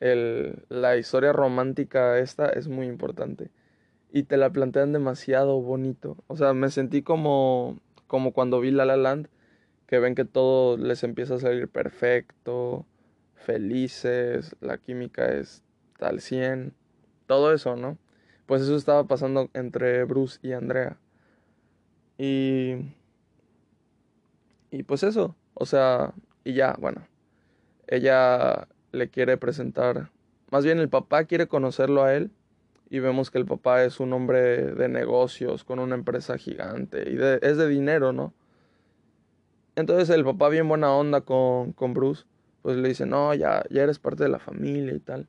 el, 0.00 0.64
la 0.70 0.96
historia 0.96 1.34
romántica 1.34 2.18
esta 2.18 2.48
es 2.48 2.68
muy 2.68 2.86
importante 2.86 3.50
y 4.10 4.22
te 4.22 4.38
la 4.38 4.48
plantean 4.48 4.94
demasiado 4.94 5.60
bonito. 5.60 6.16
O 6.26 6.38
sea, 6.38 6.54
me 6.54 6.70
sentí 6.70 7.02
como, 7.02 7.78
como 8.06 8.32
cuando 8.32 8.60
vi 8.60 8.70
La 8.70 8.86
La 8.86 8.96
Land, 8.96 9.28
que 9.86 9.98
ven 9.98 10.14
que 10.14 10.24
todo 10.24 10.78
les 10.78 11.04
empieza 11.04 11.34
a 11.34 11.38
salir 11.38 11.68
perfecto, 11.68 12.86
felices, 13.34 14.56
la 14.62 14.78
química 14.78 15.34
es 15.34 15.62
tal 15.98 16.22
100, 16.22 16.72
todo 17.26 17.52
eso, 17.52 17.76
¿no? 17.76 17.98
Pues 18.46 18.62
eso 18.62 18.76
estaba 18.76 19.04
pasando 19.04 19.50
entre 19.54 20.04
Bruce 20.04 20.38
y 20.42 20.52
Andrea. 20.52 20.96
Y... 22.18 22.76
Y 24.70 24.82
pues 24.82 25.04
eso, 25.04 25.36
o 25.54 25.66
sea, 25.66 26.14
y 26.42 26.54
ya, 26.54 26.74
bueno, 26.80 27.06
ella 27.86 28.66
le 28.90 29.08
quiere 29.08 29.36
presentar, 29.36 30.10
más 30.50 30.64
bien 30.64 30.80
el 30.80 30.88
papá 30.88 31.26
quiere 31.26 31.46
conocerlo 31.46 32.02
a 32.02 32.12
él 32.14 32.32
y 32.90 32.98
vemos 32.98 33.30
que 33.30 33.38
el 33.38 33.46
papá 33.46 33.84
es 33.84 34.00
un 34.00 34.12
hombre 34.12 34.72
de 34.74 34.88
negocios 34.88 35.62
con 35.62 35.78
una 35.78 35.94
empresa 35.94 36.38
gigante 36.38 37.08
y 37.08 37.16
es 37.42 37.56
de 37.56 37.68
dinero, 37.68 38.12
¿no? 38.12 38.34
Entonces 39.76 40.10
el 40.10 40.24
papá 40.24 40.48
bien 40.48 40.68
buena 40.68 40.92
onda 40.92 41.20
con, 41.20 41.72
con 41.72 41.94
Bruce, 41.94 42.24
pues 42.62 42.76
le 42.76 42.88
dice, 42.88 43.06
no, 43.06 43.34
ya, 43.34 43.64
ya 43.70 43.82
eres 43.82 43.98
parte 43.98 44.24
de 44.24 44.28
la 44.28 44.38
familia 44.38 44.94
y 44.94 45.00
tal. 45.00 45.28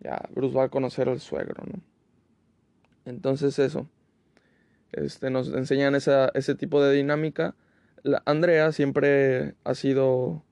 Ya, 0.00 0.28
Bruce 0.34 0.56
va 0.56 0.64
a 0.64 0.68
conocer 0.68 1.08
al 1.08 1.20
suegro, 1.20 1.64
¿no? 1.64 1.80
Entonces 3.06 3.58
eso, 3.58 3.88
este, 4.92 5.30
nos 5.30 5.48
enseñan 5.48 5.94
esa, 5.94 6.30
ese 6.34 6.54
tipo 6.54 6.82
de 6.82 6.92
dinámica. 6.92 7.54
La 8.02 8.22
Andrea 8.26 8.72
siempre 8.72 9.54
ha 9.64 9.74
sido 9.74 10.42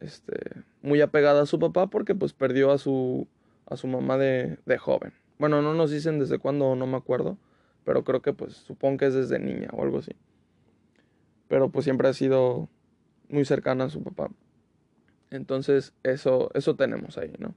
este, 0.00 0.34
muy 0.82 1.00
apegada 1.00 1.42
a 1.42 1.46
su 1.46 1.58
papá 1.58 1.88
porque 1.88 2.14
pues 2.14 2.32
perdió 2.32 2.70
a 2.70 2.78
su, 2.78 3.26
a 3.66 3.76
su 3.76 3.88
mamá 3.88 4.18
de, 4.18 4.58
de 4.66 4.78
joven. 4.78 5.12
Bueno, 5.38 5.60
no 5.62 5.74
nos 5.74 5.90
dicen 5.90 6.20
desde 6.20 6.38
cuándo, 6.38 6.76
no 6.76 6.86
me 6.86 6.96
acuerdo, 6.96 7.38
pero 7.84 8.04
creo 8.04 8.22
que 8.22 8.32
pues 8.32 8.54
supongo 8.54 8.98
que 8.98 9.06
es 9.06 9.14
desde 9.14 9.40
niña 9.40 9.70
o 9.72 9.82
algo 9.82 9.98
así. 9.98 10.12
Pero 11.48 11.70
pues 11.70 11.84
siempre 11.84 12.08
ha 12.08 12.14
sido 12.14 12.68
muy 13.28 13.44
cercana 13.44 13.84
a 13.84 13.90
su 13.90 14.02
papá. 14.02 14.30
Entonces, 15.30 15.94
eso, 16.02 16.50
eso 16.54 16.76
tenemos 16.76 17.16
ahí, 17.16 17.32
¿no? 17.38 17.54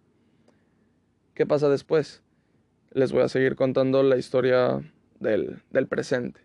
¿Qué 1.33 1.45
pasa 1.45 1.67
después? 1.67 2.23
Les 2.95 3.11
voy 3.11 3.23
a 3.23 3.27
seguir 3.27 3.57
contando 3.57 4.03
la 4.03 4.15
historia 4.15 4.79
del, 5.19 5.61
del 5.69 5.85
presente. 5.85 6.39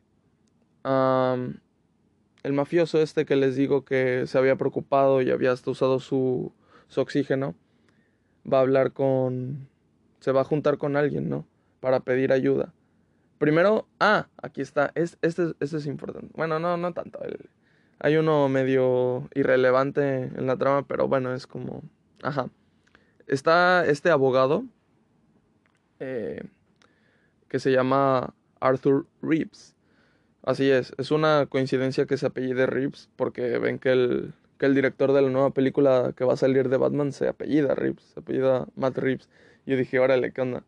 el 0.83 2.53
mafioso 2.53 3.01
este 3.01 3.25
que 3.25 3.37
les 3.37 3.55
digo 3.55 3.85
que 3.85 4.27
se 4.27 4.37
había 4.37 4.57
preocupado 4.57 5.23
y 5.23 5.31
había 5.31 5.53
usado 5.53 6.01
su, 6.01 6.53
su 6.89 7.01
oxígeno, 7.03 7.55
va 8.53 8.59
a 8.59 8.63
hablar 8.63 8.93
con, 8.93 9.69
se 10.19 10.33
va 10.33 10.41
a 10.41 10.45
juntar 10.45 10.77
con 10.77 10.97
alguien, 10.97 11.29
¿no? 11.29 11.47
Para 11.79 12.01
pedir 12.01 12.33
ayuda. 12.33 12.75
Primero, 13.39 13.87
ah, 14.01 14.27
aquí 14.43 14.61
está, 14.61 14.91
es, 14.97 15.19
este, 15.23 15.53
este 15.61 15.77
es 15.77 15.87
importante. 15.87 16.33
Bueno, 16.35 16.59
no, 16.59 16.77
no 16.77 16.93
tanto. 16.93 17.21
hay 18.01 18.17
uno 18.17 18.49
medio 18.49 19.29
irrelevante 19.37 20.25
en 20.25 20.49
la 20.49 20.57
trama, 20.57 20.85
pero 20.85 21.07
bueno, 21.07 21.33
es 21.33 21.47
como, 21.47 21.85
ajá. 22.25 22.51
Está 23.29 23.87
este 23.87 24.11
abogado 24.11 24.65
eh, 26.01 26.43
que 27.49 27.59
se 27.59 27.71
llama 27.71 28.35
Arthur 28.61 29.07
Reeves. 29.23 29.77
Así 30.43 30.71
es, 30.71 30.95
es 30.99 31.11
una 31.11 31.47
coincidencia 31.47 32.07
que 32.07 32.17
se 32.17 32.27
apellide 32.27 32.67
Reeves 32.67 33.11
porque 33.17 33.59
ven 33.59 33.79
que 33.79 33.93
el, 33.93 34.33
que 34.59 34.67
el 34.67 34.75
director 34.75 35.13
de 35.13 35.23
la 35.23 35.29
nueva 35.29 35.51
película 35.51 36.13
que 36.17 36.25
va 36.25 36.35
a 36.35 36.37
salir 36.37 36.69
de 36.69 36.79
Batman 36.79 37.13
se 37.13 37.29
apellida 37.29 37.75
Reeves, 37.75 38.05
se 38.15 38.21
apellida 38.21 38.67
Matt 38.75 38.99
Reeves. 38.99 39.29
Yo 39.67 39.77
dije, 39.77 39.99
órale, 39.99 40.33
¿qué 40.33 40.41
onda? 40.41 40.65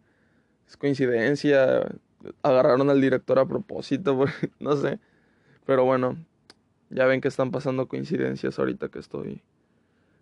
Es 0.69 0.77
coincidencia, 0.77 1.87
agarraron 2.43 2.91
al 2.91 3.01
director 3.01 3.39
a 3.39 3.47
propósito, 3.47 4.25
no 4.61 4.77
sé. 4.77 4.99
Pero 5.65 5.85
bueno, 5.85 6.17
ya 6.91 7.07
ven 7.07 7.21
que 7.21 7.29
están 7.29 7.51
pasando 7.51 7.89
coincidencias 7.89 8.59
ahorita 8.59 8.89
que 8.89 8.99
estoy 8.99 9.43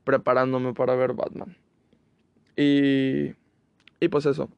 preparándome 0.04 0.74
para 0.74 0.94
ver 0.94 1.14
Batman. 1.14 1.56
Y, 2.56 3.34
y 4.00 4.08
pues 4.08 4.26
eso. 4.26 4.48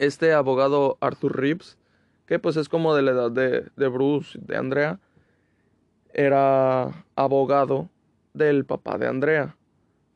Este 0.00 0.32
abogado 0.32 0.96
Arthur 1.00 1.38
Reeves, 1.38 1.76
que 2.26 2.38
pues 2.38 2.56
es 2.56 2.68
como 2.68 2.94
de 2.94 3.02
la 3.02 3.10
edad 3.10 3.30
de, 3.30 3.66
de 3.76 3.88
Bruce, 3.88 4.38
de 4.40 4.56
Andrea, 4.56 4.98
era 6.12 7.04
abogado 7.16 7.90
del 8.34 8.64
papá 8.64 8.98
de 8.98 9.06
Andrea. 9.06 9.56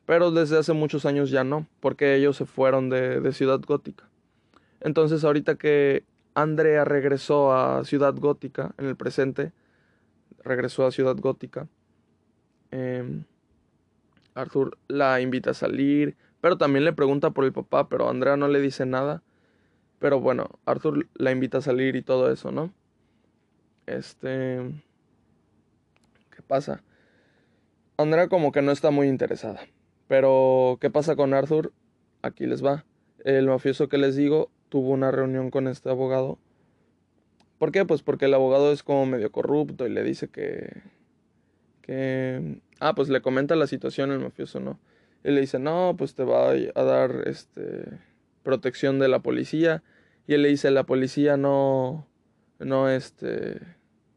Pero 0.05 0.31
desde 0.31 0.57
hace 0.57 0.73
muchos 0.73 1.05
años 1.05 1.29
ya 1.29 1.43
no, 1.43 1.67
porque 1.79 2.15
ellos 2.15 2.37
se 2.37 2.45
fueron 2.45 2.89
de, 2.89 3.31
Ciudad 3.31 3.59
Gótica. 3.65 4.07
Entonces 4.81 5.23
ahorita 5.23 5.55
que 5.55 6.03
Andrea 6.35 6.85
regresó 6.85 7.53
a 7.53 7.83
Ciudad 7.85 8.13
Gótica 8.15 8.73
en 8.77 8.85
el 8.85 8.95
presente, 8.95 9.51
regresó 10.43 10.85
a 10.85 10.91
Ciudad 10.91 11.15
Gótica, 11.17 11.67
em, 12.71 13.23
Arthur 14.35 14.77
la 14.87 15.21
invita 15.21 15.51
a 15.51 15.53
salir, 15.53 16.17
pero 16.41 16.57
también 16.57 16.85
le 16.85 16.93
pregunta 16.93 17.31
por 17.31 17.45
el 17.45 17.53
papá, 17.53 17.89
pero 17.89 18.09
Andrea 18.09 18.35
no 18.35 18.47
le 18.47 18.59
dice 18.59 18.85
nada. 18.85 19.23
Pero 19.99 20.19
bueno, 20.19 20.49
Arthur 20.65 21.07
la 21.15 21.31
invita 21.31 21.59
a 21.59 21.61
salir 21.61 21.95
y 21.95 22.01
todo 22.01 22.31
eso, 22.31 22.51
¿no? 22.51 22.73
Este... 23.85 24.59
¿Qué 26.35 26.41
pasa? 26.41 26.83
Andrea 27.97 28.27
como 28.27 28.51
que 28.51 28.61
no 28.61 28.71
está 28.71 28.91
muy 28.91 29.07
interesada. 29.07 29.61
Pero, 30.07 30.77
¿qué 30.81 30.89
pasa 30.89 31.15
con 31.15 31.33
Arthur? 31.33 31.71
Aquí 32.21 32.45
les 32.45 32.63
va. 32.63 32.85
El 33.23 33.47
mafioso 33.47 33.87
que 33.87 33.97
les 33.97 34.15
digo 34.15 34.51
tuvo 34.69 34.89
una 34.89 35.11
reunión 35.11 35.49
con 35.49 35.67
este 35.67 35.89
abogado 35.89 36.37
¿Por 37.57 37.71
qué? 37.71 37.85
Pues 37.85 38.01
porque 38.01 38.25
el 38.25 38.33
abogado 38.33 38.71
es 38.71 38.83
como 38.83 39.05
medio 39.05 39.31
corrupto 39.31 39.87
y 39.87 39.89
le 39.89 40.03
dice 40.03 40.27
que... 40.27 40.81
que... 41.81 42.59
Ah, 42.79 42.93
pues 42.95 43.09
le 43.09 43.21
comenta 43.21 43.55
la 43.55 43.67
situación 43.67 44.11
el 44.11 44.19
mafioso, 44.19 44.59
¿no? 44.59 44.79
Y 45.23 45.31
le 45.31 45.41
dice, 45.41 45.59
no, 45.59 45.95
pues 45.97 46.13
te 46.15 46.23
va 46.23 46.51
a 46.51 46.83
dar 46.83 47.23
este 47.25 47.85
protección 48.45 48.99
de 48.99 49.09
la 49.09 49.19
policía. 49.19 49.83
Y 50.27 50.35
él 50.35 50.43
le 50.43 50.47
dice, 50.47 50.71
la 50.71 50.85
policía 50.85 51.35
no, 51.35 52.07
no, 52.59 52.89
este, 52.89 53.59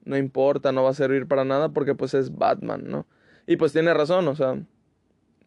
no 0.05 0.17
importa, 0.17 0.71
no 0.71 0.85
va 0.85 0.91
a 0.91 0.95
servir 0.95 1.27
para 1.27 1.45
nada 1.45 1.71
porque 1.71 1.97
pues 1.97 2.15
es 2.15 2.37
Batman, 2.37 2.85
¿no? 2.87 3.07
Y 3.49 3.57
pues 3.57 3.73
tiene 3.73 3.93
razón, 3.93 4.29
o 4.29 4.37
sea, 4.37 4.63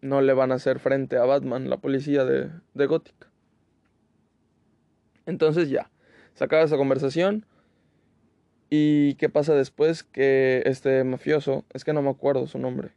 no 0.01 0.21
le 0.21 0.33
van 0.33 0.51
a 0.51 0.55
hacer 0.55 0.79
frente 0.79 1.17
a 1.17 1.23
Batman, 1.23 1.69
la 1.69 1.77
policía 1.77 2.25
de, 2.25 2.49
de 2.73 2.85
Gótica. 2.87 3.27
Entonces 5.25 5.69
ya, 5.69 5.89
se 6.33 6.43
acaba 6.43 6.63
esa 6.63 6.77
conversación. 6.77 7.45
¿Y 8.69 9.15
qué 9.15 9.29
pasa 9.29 9.53
después? 9.53 10.03
Que 10.03 10.63
este 10.65 11.03
mafioso, 11.03 11.65
es 11.73 11.83
que 11.83 11.93
no 11.93 12.01
me 12.01 12.09
acuerdo 12.09 12.47
su 12.47 12.57
nombre, 12.57 12.91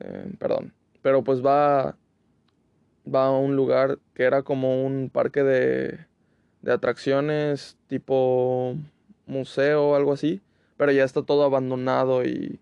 eh, 0.00 0.32
perdón, 0.38 0.72
pero 1.02 1.22
pues 1.22 1.44
va, 1.44 1.96
va 3.06 3.26
a 3.26 3.30
un 3.30 3.56
lugar 3.56 3.98
que 4.14 4.24
era 4.24 4.42
como 4.42 4.84
un 4.84 5.10
parque 5.10 5.42
de, 5.42 5.98
de 6.62 6.72
atracciones 6.72 7.76
tipo 7.86 8.76
museo 9.26 9.90
o 9.90 9.94
algo 9.96 10.12
así, 10.12 10.40
pero 10.76 10.92
ya 10.92 11.04
está 11.04 11.22
todo 11.22 11.44
abandonado 11.44 12.24
y, 12.24 12.60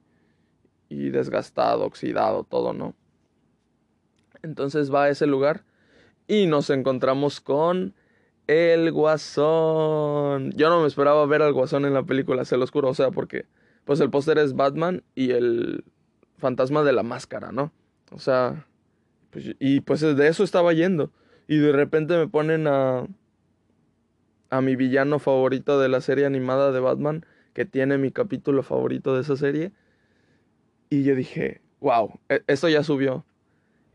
y 0.88 1.10
desgastado, 1.10 1.84
oxidado, 1.84 2.44
todo, 2.44 2.72
¿no? 2.72 2.94
Entonces 4.42 4.92
va 4.92 5.04
a 5.04 5.08
ese 5.08 5.26
lugar 5.26 5.64
y 6.26 6.46
nos 6.46 6.70
encontramos 6.70 7.40
con 7.40 7.94
el 8.46 8.92
Guasón. 8.92 10.52
Yo 10.52 10.68
no 10.68 10.80
me 10.80 10.86
esperaba 10.86 11.24
ver 11.26 11.42
al 11.42 11.52
Guasón 11.52 11.84
en 11.84 11.94
la 11.94 12.02
película, 12.02 12.44
se 12.44 12.56
lo 12.56 12.66
juro, 12.66 12.90
o 12.90 12.94
sea, 12.94 13.10
porque 13.10 13.46
pues 13.84 14.00
el 14.00 14.10
póster 14.10 14.38
es 14.38 14.54
Batman 14.54 15.02
y 15.14 15.30
el 15.30 15.84
fantasma 16.36 16.82
de 16.82 16.92
la 16.92 17.02
máscara, 17.02 17.52
¿no? 17.52 17.72
O 18.10 18.18
sea, 18.18 18.66
pues, 19.30 19.56
y 19.58 19.80
pues 19.80 20.00
de 20.00 20.28
eso 20.28 20.44
estaba 20.44 20.72
yendo. 20.72 21.12
Y 21.46 21.58
de 21.58 21.72
repente 21.72 22.16
me 22.16 22.28
ponen 22.28 22.66
a 22.66 23.06
a 24.50 24.60
mi 24.60 24.76
villano 24.76 25.18
favorito 25.18 25.78
de 25.80 25.88
la 25.88 26.00
serie 26.00 26.26
animada 26.26 26.72
de 26.72 26.80
Batman, 26.80 27.24
que 27.52 27.64
tiene 27.64 27.98
mi 27.98 28.10
capítulo 28.10 28.62
favorito 28.62 29.14
de 29.14 29.22
esa 29.22 29.36
serie. 29.36 29.72
Y 30.90 31.04
yo 31.04 31.14
dije, 31.14 31.60
wow, 31.80 32.18
e-, 32.28 32.42
esto 32.46 32.68
ya 32.68 32.82
subió. 32.82 33.24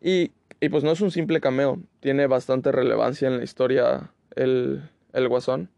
Y, 0.01 0.31
y 0.59 0.69
pues 0.69 0.83
no 0.83 0.91
es 0.91 1.01
un 1.01 1.11
simple 1.11 1.39
cameo, 1.41 1.81
tiene 1.99 2.27
bastante 2.27 2.71
relevancia 2.71 3.27
en 3.27 3.37
la 3.37 3.43
historia 3.43 4.11
el, 4.35 4.89
el 5.13 5.27
guasón. 5.27 5.69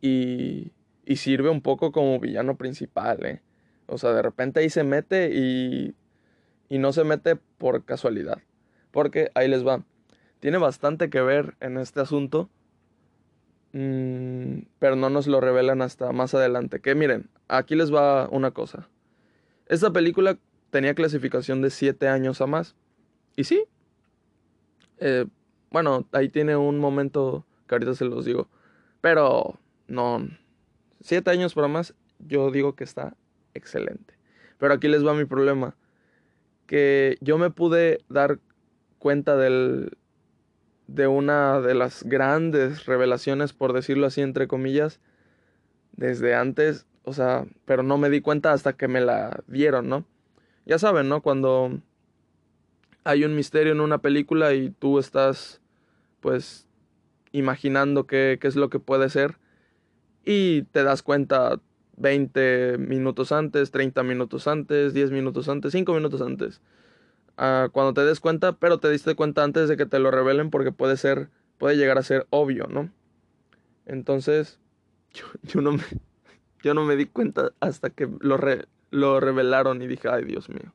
Y, 0.00 0.72
y 1.06 1.16
sirve 1.16 1.48
un 1.48 1.62
poco 1.62 1.92
como 1.92 2.20
villano 2.20 2.56
principal, 2.56 3.24
¿eh? 3.24 3.40
O 3.86 3.98
sea, 3.98 4.12
de 4.12 4.22
repente 4.22 4.60
ahí 4.60 4.70
se 4.70 4.84
mete 4.84 5.30
y, 5.34 5.94
y 6.68 6.78
no 6.78 6.92
se 6.92 7.04
mete 7.04 7.36
por 7.36 7.84
casualidad. 7.84 8.38
Porque 8.90 9.30
ahí 9.34 9.48
les 9.48 9.66
va. 9.66 9.84
Tiene 10.40 10.58
bastante 10.58 11.10
que 11.10 11.20
ver 11.20 11.56
en 11.60 11.78
este 11.78 12.00
asunto 12.00 12.50
Mm, 13.74 14.66
pero 14.78 14.94
no 14.94 15.10
nos 15.10 15.26
lo 15.26 15.40
revelan 15.40 15.82
hasta 15.82 16.12
más 16.12 16.32
adelante. 16.32 16.80
Que 16.80 16.94
miren, 16.94 17.28
aquí 17.48 17.74
les 17.74 17.92
va 17.92 18.28
una 18.28 18.52
cosa. 18.52 18.88
Esta 19.66 19.92
película 19.92 20.38
tenía 20.70 20.94
clasificación 20.94 21.60
de 21.60 21.70
7 21.70 22.06
años 22.06 22.40
a 22.40 22.46
más. 22.46 22.76
Y 23.34 23.44
sí. 23.44 23.64
Eh, 24.98 25.26
bueno, 25.70 26.06
ahí 26.12 26.28
tiene 26.28 26.56
un 26.56 26.78
momento 26.78 27.44
que 27.66 27.74
ahorita 27.74 27.94
se 27.94 28.04
los 28.04 28.24
digo. 28.24 28.48
Pero 29.00 29.58
no. 29.88 30.24
7 31.00 31.28
años 31.30 31.52
para 31.54 31.66
más, 31.66 31.94
yo 32.20 32.52
digo 32.52 32.76
que 32.76 32.84
está 32.84 33.16
excelente. 33.54 34.14
Pero 34.58 34.72
aquí 34.72 34.86
les 34.86 35.04
va 35.04 35.14
mi 35.14 35.24
problema. 35.24 35.74
Que 36.66 37.16
yo 37.20 37.38
me 37.38 37.50
pude 37.50 37.98
dar 38.08 38.38
cuenta 38.98 39.36
del, 39.36 39.96
de 40.86 41.06
una 41.06 41.60
de 41.60 41.74
las 41.74 42.04
grandes 42.04 42.86
revelaciones, 42.86 43.52
por 43.52 43.72
decirlo 43.72 44.06
así, 44.06 44.20
entre 44.20 44.48
comillas, 44.48 45.00
desde 45.92 46.34
antes, 46.34 46.86
o 47.04 47.12
sea, 47.12 47.46
pero 47.64 47.82
no 47.82 47.98
me 47.98 48.10
di 48.10 48.20
cuenta 48.20 48.52
hasta 48.52 48.74
que 48.74 48.88
me 48.88 49.00
la 49.00 49.42
dieron, 49.46 49.88
¿no? 49.88 50.04
Ya 50.66 50.78
saben, 50.78 51.08
¿no? 51.08 51.20
Cuando 51.22 51.80
hay 53.04 53.24
un 53.24 53.36
misterio 53.36 53.72
en 53.72 53.80
una 53.80 53.98
película 53.98 54.54
y 54.54 54.70
tú 54.70 54.98
estás, 54.98 55.60
pues, 56.20 56.66
imaginando 57.32 58.06
qué, 58.06 58.38
qué 58.40 58.48
es 58.48 58.56
lo 58.56 58.70
que 58.70 58.78
puede 58.78 59.10
ser 59.10 59.38
y 60.24 60.62
te 60.62 60.82
das 60.82 61.02
cuenta 61.02 61.60
20 61.96 62.78
minutos 62.78 63.32
antes, 63.32 63.70
30 63.70 64.02
minutos 64.02 64.48
antes, 64.48 64.94
10 64.94 65.10
minutos 65.10 65.48
antes, 65.48 65.72
5 65.72 65.94
minutos 65.94 66.20
antes 66.22 66.60
cuando 67.36 67.94
te 67.94 68.04
des 68.04 68.20
cuenta, 68.20 68.52
pero 68.52 68.78
te 68.78 68.90
diste 68.90 69.14
cuenta 69.14 69.42
antes 69.42 69.68
de 69.68 69.76
que 69.76 69.86
te 69.86 69.98
lo 69.98 70.10
revelen 70.10 70.50
porque 70.50 70.72
puede 70.72 70.96
ser, 70.96 71.30
puede 71.58 71.76
llegar 71.76 71.98
a 71.98 72.02
ser 72.02 72.26
obvio, 72.30 72.66
¿no? 72.68 72.90
Entonces, 73.86 74.60
yo, 75.42 75.60
no, 75.60 75.72
me, 75.72 75.82
yo 76.62 76.74
no 76.74 76.84
me 76.84 76.96
di 76.96 77.06
cuenta 77.06 77.52
hasta 77.60 77.90
que 77.90 78.08
lo, 78.20 78.38
lo 78.90 79.20
revelaron 79.20 79.82
y 79.82 79.86
dije, 79.86 80.08
ay 80.08 80.24
Dios 80.24 80.48
mío. 80.48 80.72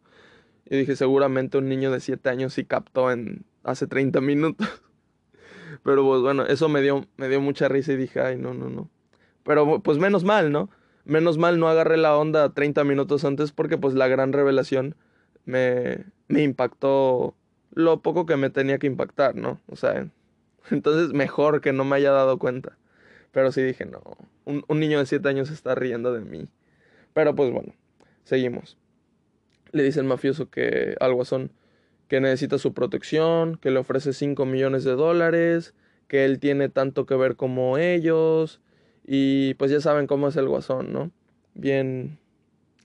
Y 0.66 0.78
dije, 0.78 0.96
seguramente 0.96 1.58
un 1.58 1.68
niño 1.68 1.92
de 1.92 2.00
7 2.00 2.30
años 2.30 2.54
sí 2.54 2.64
captó 2.64 3.12
en 3.12 3.46
hace 3.64 3.88
30 3.88 4.22
minutos. 4.22 4.68
Pero 5.84 6.04
pues 6.04 6.22
bueno, 6.22 6.46
eso 6.46 6.68
me 6.68 6.82
dio, 6.82 7.08
me 7.18 7.30
dio 7.30 7.42
mucha 7.42 7.68
risa 7.70 7.94
y 7.94 7.96
dije, 7.96 8.20
ay, 8.20 8.38
no, 8.38 8.54
no, 8.54 8.70
no. 8.70 8.90
Pero 9.44 9.82
pues 9.82 9.98
menos 9.98 10.24
mal, 10.24 10.52
¿no? 10.52 10.70
Menos 11.10 11.40
mal 11.40 11.60
no 11.60 11.68
agarré 11.68 11.98
la 11.98 12.16
onda 12.16 12.54
30 12.54 12.84
minutos 12.84 13.26
antes 13.26 13.52
porque 13.52 13.80
pues 13.80 13.96
la 13.96 14.08
gran 14.08 14.32
revelación 14.32 14.96
me, 15.46 16.06
me 16.28 16.44
impactó 16.44 17.36
lo 17.74 18.02
poco 18.04 18.28
que 18.28 18.38
me 18.38 18.52
tenía 18.52 18.78
que 18.78 18.86
impactar, 18.86 19.36
¿no? 19.36 19.60
O 19.68 19.76
sea, 19.76 20.08
entonces 20.70 21.12
mejor 21.14 21.62
que 21.62 21.74
no 21.74 21.84
me 21.84 21.96
haya 21.96 22.12
dado 22.12 22.38
cuenta. 22.38 22.78
Pero 23.32 23.52
sí 23.52 23.64
dije, 23.64 23.86
no, 23.86 24.02
un, 24.46 24.80
niño 24.80 25.00
de 25.00 25.08
7 25.08 25.28
años 25.28 25.50
está 25.50 25.74
riendo 25.74 26.14
de 26.14 26.22
mí. 26.22 26.48
Pero 27.14 27.34
pues 27.34 27.52
bueno, 27.52 27.74
seguimos. 28.24 28.78
Le 29.72 29.82
dice 29.82 30.00
el 30.02 30.06
mafioso 30.06 30.52
que 30.52 30.96
algo 31.00 31.26
son 31.26 31.52
que 32.08 32.22
necesita 32.22 32.60
su 32.60 32.74
protección, 32.76 33.58
que 33.58 33.72
le 33.72 33.80
ofrece 33.80 34.14
5 34.14 34.46
millones 34.46 34.84
de 34.84 34.92
dólares, 34.92 35.74
que 36.08 36.26
él 36.26 36.40
tiene 36.40 36.70
tanto 36.70 37.08
que 37.08 37.16
ver 37.16 37.36
como 37.36 37.80
ellos, 37.80 38.62
y 39.12 39.56
pues 39.56 39.72
ya 39.72 39.82
saben 39.82 40.06
cómo 40.06 40.28
es 40.28 40.36
el 40.36 40.48
guasón, 40.48 40.94
¿no? 40.94 41.10
Bien 41.56 42.20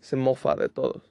se 0.00 0.16
mofa 0.16 0.56
de 0.56 0.70
todos. 0.70 1.02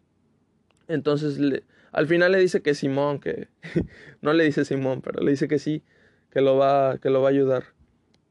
Entonces 0.87 1.37
le, 1.37 1.65
al 1.91 2.07
final 2.07 2.31
le 2.31 2.39
dice 2.39 2.63
que 2.63 2.73
Simón, 2.73 3.19
que 3.19 3.47
no 4.21 4.33
le 4.33 4.43
dice 4.43 4.65
Simón, 4.65 5.03
pero 5.03 5.21
le 5.21 5.29
dice 5.29 5.47
que 5.47 5.59
sí, 5.59 5.83
que 6.31 6.41
lo 6.41 6.57
va, 6.57 6.97
que 6.97 7.11
lo 7.11 7.21
va 7.21 7.27
a 7.27 7.31
ayudar. 7.31 7.63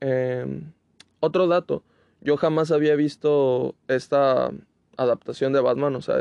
Em, 0.00 0.72
otro 1.20 1.46
dato, 1.46 1.84
yo 2.20 2.36
jamás 2.36 2.72
había 2.72 2.96
visto 2.96 3.76
esta 3.86 4.50
adaptación 4.96 5.52
de 5.52 5.60
Batman, 5.60 5.94
o 5.94 6.02
sea, 6.02 6.16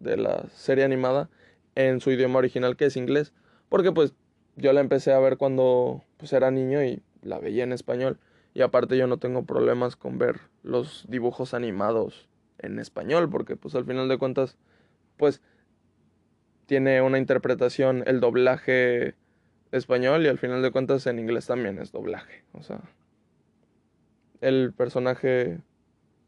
de 0.00 0.16
la 0.18 0.44
serie 0.50 0.84
animada, 0.84 1.30
en 1.76 2.02
su 2.02 2.10
idioma 2.10 2.40
original, 2.40 2.76
que 2.76 2.84
es 2.84 2.98
inglés, 2.98 3.32
porque 3.70 3.90
pues 3.90 4.12
yo 4.56 4.74
la 4.74 4.82
empecé 4.82 5.14
a 5.14 5.18
ver 5.18 5.38
cuando 5.38 6.04
pues 6.18 6.34
era 6.34 6.50
niño 6.50 6.84
y 6.84 7.02
la 7.22 7.38
veía 7.38 7.64
en 7.64 7.72
español. 7.72 8.18
Y 8.54 8.62
aparte 8.62 8.96
yo 8.96 9.06
no 9.06 9.18
tengo 9.18 9.44
problemas 9.44 9.96
con 9.96 10.16
ver 10.16 10.40
los 10.62 11.04
dibujos 11.08 11.54
animados 11.54 12.28
en 12.58 12.78
español, 12.78 13.28
porque 13.28 13.56
pues 13.56 13.74
al 13.74 13.84
final 13.84 14.08
de 14.08 14.16
cuentas, 14.16 14.56
pues 15.16 15.42
tiene 16.66 17.02
una 17.02 17.18
interpretación, 17.18 18.04
el 18.06 18.20
doblaje 18.20 19.16
español 19.72 20.24
y 20.24 20.28
al 20.28 20.38
final 20.38 20.62
de 20.62 20.70
cuentas 20.70 21.06
en 21.06 21.18
inglés 21.18 21.46
también 21.46 21.78
es 21.78 21.92
doblaje. 21.92 22.44
O 22.52 22.62
sea, 22.62 22.80
el 24.40 24.72
personaje 24.72 25.58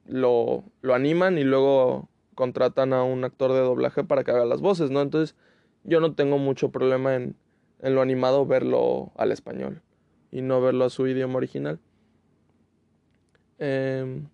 lo, 0.05 0.65
lo 0.83 0.95
animan 0.95 1.39
y 1.39 1.45
luego 1.45 2.09
contratan 2.35 2.93
a 2.93 3.05
un 3.05 3.25
actor 3.25 3.53
de 3.53 3.61
doblaje 3.61 4.05
para 4.05 4.25
que 4.25 4.33
haga 4.33 4.45
las 4.45 4.61
voces, 4.61 4.91
¿no? 4.91 5.01
Entonces 5.01 5.37
yo 5.85 6.01
no 6.01 6.15
tengo 6.15 6.39
mucho 6.39 6.71
problema 6.71 7.15
en, 7.15 7.37
en 7.81 7.95
lo 7.95 8.03
animado 8.03 8.47
verlo 8.47 9.13
al 9.17 9.33
español 9.33 9.81
y 10.33 10.43
no 10.43 10.61
verlo 10.61 10.85
a 10.85 10.91
su 10.91 11.07
idioma 11.07 11.37
original. 11.37 11.79
Em, 13.59 14.29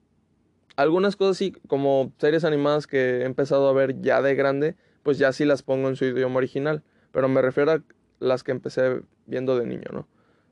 algunas 0.76 1.16
cosas 1.16 1.36
sí, 1.36 1.52
como 1.66 2.12
series 2.18 2.44
animadas 2.44 2.86
que 2.86 3.20
he 3.20 3.24
empezado 3.24 3.68
a 3.68 3.72
ver 3.72 4.00
ya 4.00 4.22
de 4.22 4.34
grande, 4.34 4.76
pues 5.02 5.18
ya 5.18 5.32
sí 5.32 5.44
las 5.44 5.62
pongo 5.62 5.88
en 5.88 5.96
su 5.96 6.04
idioma 6.04 6.38
original. 6.38 6.82
Pero 7.12 7.28
me 7.28 7.42
refiero 7.42 7.72
a 7.72 7.82
las 8.20 8.42
que 8.42 8.52
empecé 8.52 9.02
viendo 9.26 9.58
de 9.58 9.66
niño, 9.66 9.88
¿no? 9.92 10.08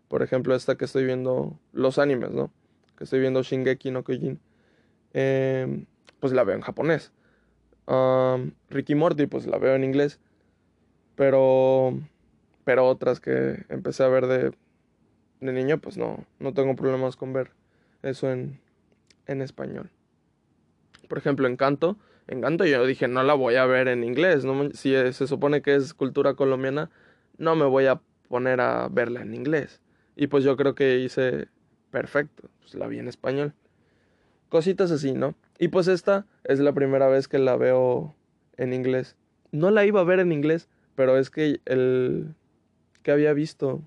Por 0.08 0.22
ejemplo, 0.22 0.54
esta 0.54 0.76
que 0.76 0.84
estoy 0.84 1.04
viendo, 1.04 1.58
los 1.72 1.98
animes, 1.98 2.30
¿no? 2.30 2.52
Que 2.96 3.04
estoy 3.04 3.20
viendo 3.20 3.42
Shingeki 3.42 3.90
no 3.90 4.04
Kyojin. 4.04 4.40
Em, 5.12 5.86
pues 6.20 6.32
la 6.32 6.44
veo 6.44 6.56
en 6.56 6.62
japonés. 6.62 7.12
Ricky 8.68 8.94
Morty, 8.94 9.26
pues 9.26 9.46
la 9.46 9.58
veo 9.58 9.74
en 9.74 9.84
inglés. 9.84 10.20
Pero, 11.16 11.98
pero 12.64 12.86
otras 12.86 13.20
que 13.20 13.64
empecé 13.68 14.04
a 14.04 14.08
ver 14.08 14.26
de, 14.26 14.52
de 15.40 15.52
niño, 15.52 15.78
pues 15.80 15.96
no, 15.96 16.24
no 16.38 16.54
tengo 16.54 16.76
problemas 16.76 17.16
con 17.16 17.32
ver 17.32 17.52
eso 18.02 18.30
en, 18.30 18.60
en 19.26 19.42
español. 19.42 19.90
Por 21.08 21.18
ejemplo, 21.18 21.48
Encanto. 21.48 21.96
Encanto 22.28 22.64
yo 22.64 22.86
dije, 22.86 23.08
no 23.08 23.22
la 23.22 23.34
voy 23.34 23.56
a 23.56 23.66
ver 23.66 23.88
en 23.88 24.04
inglés. 24.04 24.44
Si 24.74 24.92
se 25.12 25.26
supone 25.26 25.62
que 25.62 25.74
es 25.74 25.94
cultura 25.94 26.34
colombiana, 26.34 26.90
no 27.38 27.56
me 27.56 27.64
voy 27.64 27.86
a 27.86 28.00
poner 28.28 28.60
a 28.60 28.88
verla 28.88 29.22
en 29.22 29.34
inglés. 29.34 29.80
Y 30.14 30.28
pues 30.28 30.44
yo 30.44 30.56
creo 30.56 30.74
que 30.74 30.98
hice 31.00 31.48
perfecto. 31.90 32.48
Pues 32.60 32.74
la 32.74 32.86
vi 32.86 32.98
en 32.98 33.08
español. 33.08 33.54
Cositas 34.48 34.90
así, 34.90 35.12
¿no? 35.12 35.34
Y 35.58 35.68
pues 35.68 35.88
esta 35.88 36.26
es 36.44 36.60
la 36.60 36.72
primera 36.72 37.08
vez 37.08 37.26
que 37.26 37.38
la 37.38 37.56
veo 37.56 38.14
en 38.56 38.72
inglés. 38.72 39.16
No 39.50 39.70
la 39.70 39.84
iba 39.84 40.00
a 40.00 40.04
ver 40.04 40.20
en 40.20 40.32
inglés, 40.32 40.68
pero 40.94 41.18
es 41.18 41.30
que 41.30 41.60
el 41.64 42.34
que 43.02 43.10
había 43.10 43.32
visto 43.32 43.82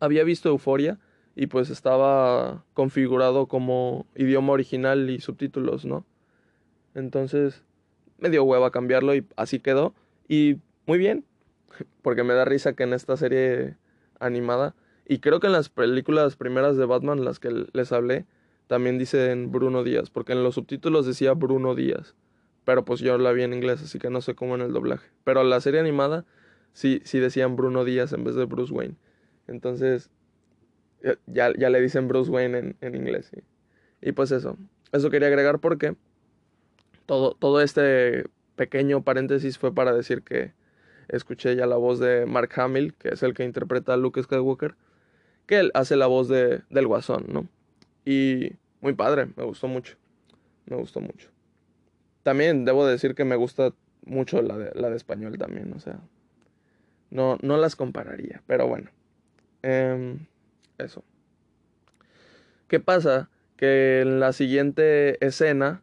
había 0.00 0.22
visto 0.22 0.48
Euforia 0.50 0.98
y 1.36 1.46
pues 1.46 1.70
estaba 1.70 2.64
configurado 2.74 3.46
como 3.46 4.06
idioma 4.14 4.52
original 4.52 5.10
y 5.10 5.20
subtítulos, 5.20 5.84
¿no? 5.84 6.04
Entonces 6.94 7.64
me 8.18 8.30
dio 8.30 8.44
hueva 8.44 8.70
cambiarlo 8.70 9.14
y 9.14 9.26
así 9.36 9.60
quedó 9.60 9.94
y 10.28 10.58
muy 10.86 10.98
bien, 10.98 11.24
porque 12.02 12.22
me 12.22 12.34
da 12.34 12.44
risa 12.44 12.74
que 12.74 12.84
en 12.84 12.92
esta 12.92 13.16
serie 13.16 13.76
animada 14.20 14.74
y 15.06 15.18
creo 15.18 15.40
que 15.40 15.48
en 15.48 15.52
las 15.52 15.68
películas 15.68 16.36
primeras 16.36 16.76
de 16.76 16.86
Batman, 16.86 17.24
las 17.24 17.38
que 17.38 17.66
les 17.72 17.92
hablé, 17.92 18.24
también 18.66 18.98
dicen 18.98 19.52
Bruno 19.52 19.84
Díaz, 19.84 20.10
porque 20.10 20.32
en 20.32 20.42
los 20.42 20.54
subtítulos 20.54 21.06
decía 21.06 21.34
Bruno 21.34 21.74
Díaz. 21.74 22.14
Pero 22.64 22.86
pues 22.86 23.00
yo 23.00 23.18
la 23.18 23.32
vi 23.32 23.42
en 23.42 23.52
inglés, 23.52 23.82
así 23.82 23.98
que 23.98 24.08
no 24.08 24.22
sé 24.22 24.34
cómo 24.34 24.54
en 24.54 24.62
el 24.62 24.72
doblaje. 24.72 25.10
Pero 25.24 25.44
la 25.44 25.60
serie 25.60 25.80
animada 25.80 26.24
sí, 26.72 27.02
sí 27.04 27.18
decían 27.18 27.56
Bruno 27.56 27.84
Díaz 27.84 28.14
en 28.14 28.24
vez 28.24 28.34
de 28.34 28.46
Bruce 28.46 28.72
Wayne. 28.72 28.96
Entonces, 29.46 30.10
ya, 31.26 31.52
ya 31.56 31.70
le 31.70 31.80
dicen 31.80 32.08
Bruce 32.08 32.30
Wayne 32.30 32.58
en, 32.58 32.76
en 32.80 32.94
inglés. 32.94 33.30
Y 34.00 34.12
pues 34.12 34.32
eso, 34.32 34.56
eso 34.92 35.10
quería 35.10 35.28
agregar 35.28 35.58
porque 35.58 35.96
todo, 37.06 37.34
todo 37.34 37.60
este 37.60 38.24
pequeño 38.56 39.02
paréntesis 39.02 39.58
fue 39.58 39.74
para 39.74 39.92
decir 39.92 40.22
que 40.22 40.52
escuché 41.08 41.56
ya 41.56 41.66
la 41.66 41.76
voz 41.76 41.98
de 41.98 42.26
Mark 42.26 42.50
Hamill, 42.56 42.94
que 42.94 43.10
es 43.10 43.22
el 43.22 43.34
que 43.34 43.44
interpreta 43.44 43.94
a 43.94 43.96
Luke 43.96 44.22
Skywalker, 44.22 44.74
que 45.46 45.58
él 45.58 45.70
hace 45.74 45.96
la 45.96 46.06
voz 46.06 46.28
de, 46.28 46.62
del 46.70 46.86
guasón, 46.86 47.26
¿no? 47.28 47.48
Y 48.04 48.52
muy 48.80 48.94
padre, 48.94 49.28
me 49.36 49.44
gustó 49.44 49.68
mucho. 49.68 49.96
Me 50.66 50.76
gustó 50.76 51.00
mucho. 51.00 51.30
También 52.22 52.64
debo 52.64 52.86
decir 52.86 53.14
que 53.14 53.24
me 53.24 53.36
gusta 53.36 53.72
mucho 54.04 54.40
la 54.42 54.56
de, 54.56 54.72
la 54.74 54.90
de 54.90 54.96
español 54.96 55.36
también, 55.38 55.72
o 55.74 55.78
sea. 55.78 56.00
No, 57.10 57.38
no 57.42 57.56
las 57.58 57.76
compararía, 57.76 58.42
pero 58.46 58.66
bueno. 58.66 58.90
Em, 59.62 60.26
eso. 60.78 61.04
¿Qué 62.68 62.80
pasa? 62.80 63.30
Que 63.56 64.00
en 64.00 64.20
la 64.20 64.32
siguiente 64.32 65.24
escena 65.24 65.82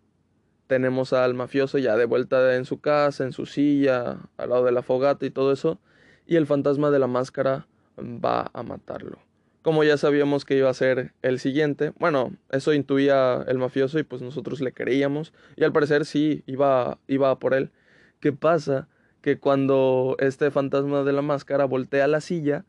tenemos 0.67 1.13
al 1.13 1.33
mafioso 1.33 1.77
ya 1.77 1.95
de 1.97 2.05
vuelta 2.05 2.55
en 2.55 2.65
su 2.65 2.79
casa, 2.79 3.23
en 3.23 3.33
su 3.33 3.45
silla, 3.45 4.17
al 4.37 4.49
lado 4.49 4.65
de 4.65 4.71
la 4.71 4.83
fogata 4.83 5.25
y 5.25 5.31
todo 5.31 5.51
eso, 5.51 5.79
y 6.25 6.35
el 6.37 6.47
fantasma 6.47 6.91
de 6.91 6.99
la 6.99 7.07
máscara 7.07 7.67
va 7.97 8.49
a 8.53 8.63
matarlo 8.63 9.19
como 9.61 9.83
ya 9.83 9.97
sabíamos 9.97 10.45
que 10.45 10.57
iba 10.57 10.69
a 10.69 10.73
ser 10.73 11.13
el 11.21 11.39
siguiente. 11.39 11.93
Bueno, 11.99 12.35
eso 12.49 12.73
intuía 12.73 13.43
el 13.47 13.57
mafioso 13.57 13.99
y 13.99 14.03
pues 14.03 14.21
nosotros 14.21 14.61
le 14.61 14.73
creíamos. 14.73 15.33
Y 15.55 15.63
al 15.63 15.71
parecer 15.71 16.05
sí, 16.05 16.43
iba, 16.47 16.97
iba 17.07 17.37
por 17.39 17.53
él. 17.53 17.71
¿Qué 18.19 18.33
pasa? 18.33 18.87
Que 19.21 19.37
cuando 19.37 20.15
este 20.19 20.49
fantasma 20.49 21.03
de 21.03 21.13
la 21.13 21.21
máscara 21.21 21.65
voltea 21.65 22.07
la 22.07 22.21
silla, 22.21 22.65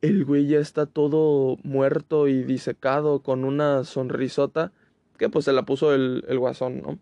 el 0.00 0.24
güey 0.24 0.46
ya 0.46 0.58
está 0.58 0.86
todo 0.86 1.56
muerto 1.62 2.28
y 2.28 2.44
disecado 2.44 3.22
con 3.22 3.44
una 3.44 3.84
sonrisota 3.84 4.72
que 5.18 5.28
pues 5.28 5.44
se 5.44 5.52
la 5.52 5.64
puso 5.64 5.94
el, 5.94 6.24
el 6.28 6.38
guasón, 6.38 6.82
¿no? 6.82 6.98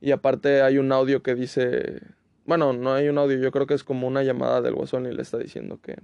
Y 0.00 0.10
aparte 0.12 0.62
hay 0.62 0.78
un 0.78 0.92
audio 0.92 1.22
que 1.22 1.34
dice... 1.34 2.02
Bueno, 2.44 2.72
no 2.72 2.92
hay 2.92 3.08
un 3.08 3.18
audio, 3.18 3.38
yo 3.38 3.52
creo 3.52 3.66
que 3.66 3.74
es 3.74 3.84
como 3.84 4.08
una 4.08 4.24
llamada 4.24 4.60
del 4.60 4.74
guasón 4.74 5.06
y 5.06 5.12
le 5.12 5.22
está 5.22 5.38
diciendo 5.38 5.78
que 5.80 5.96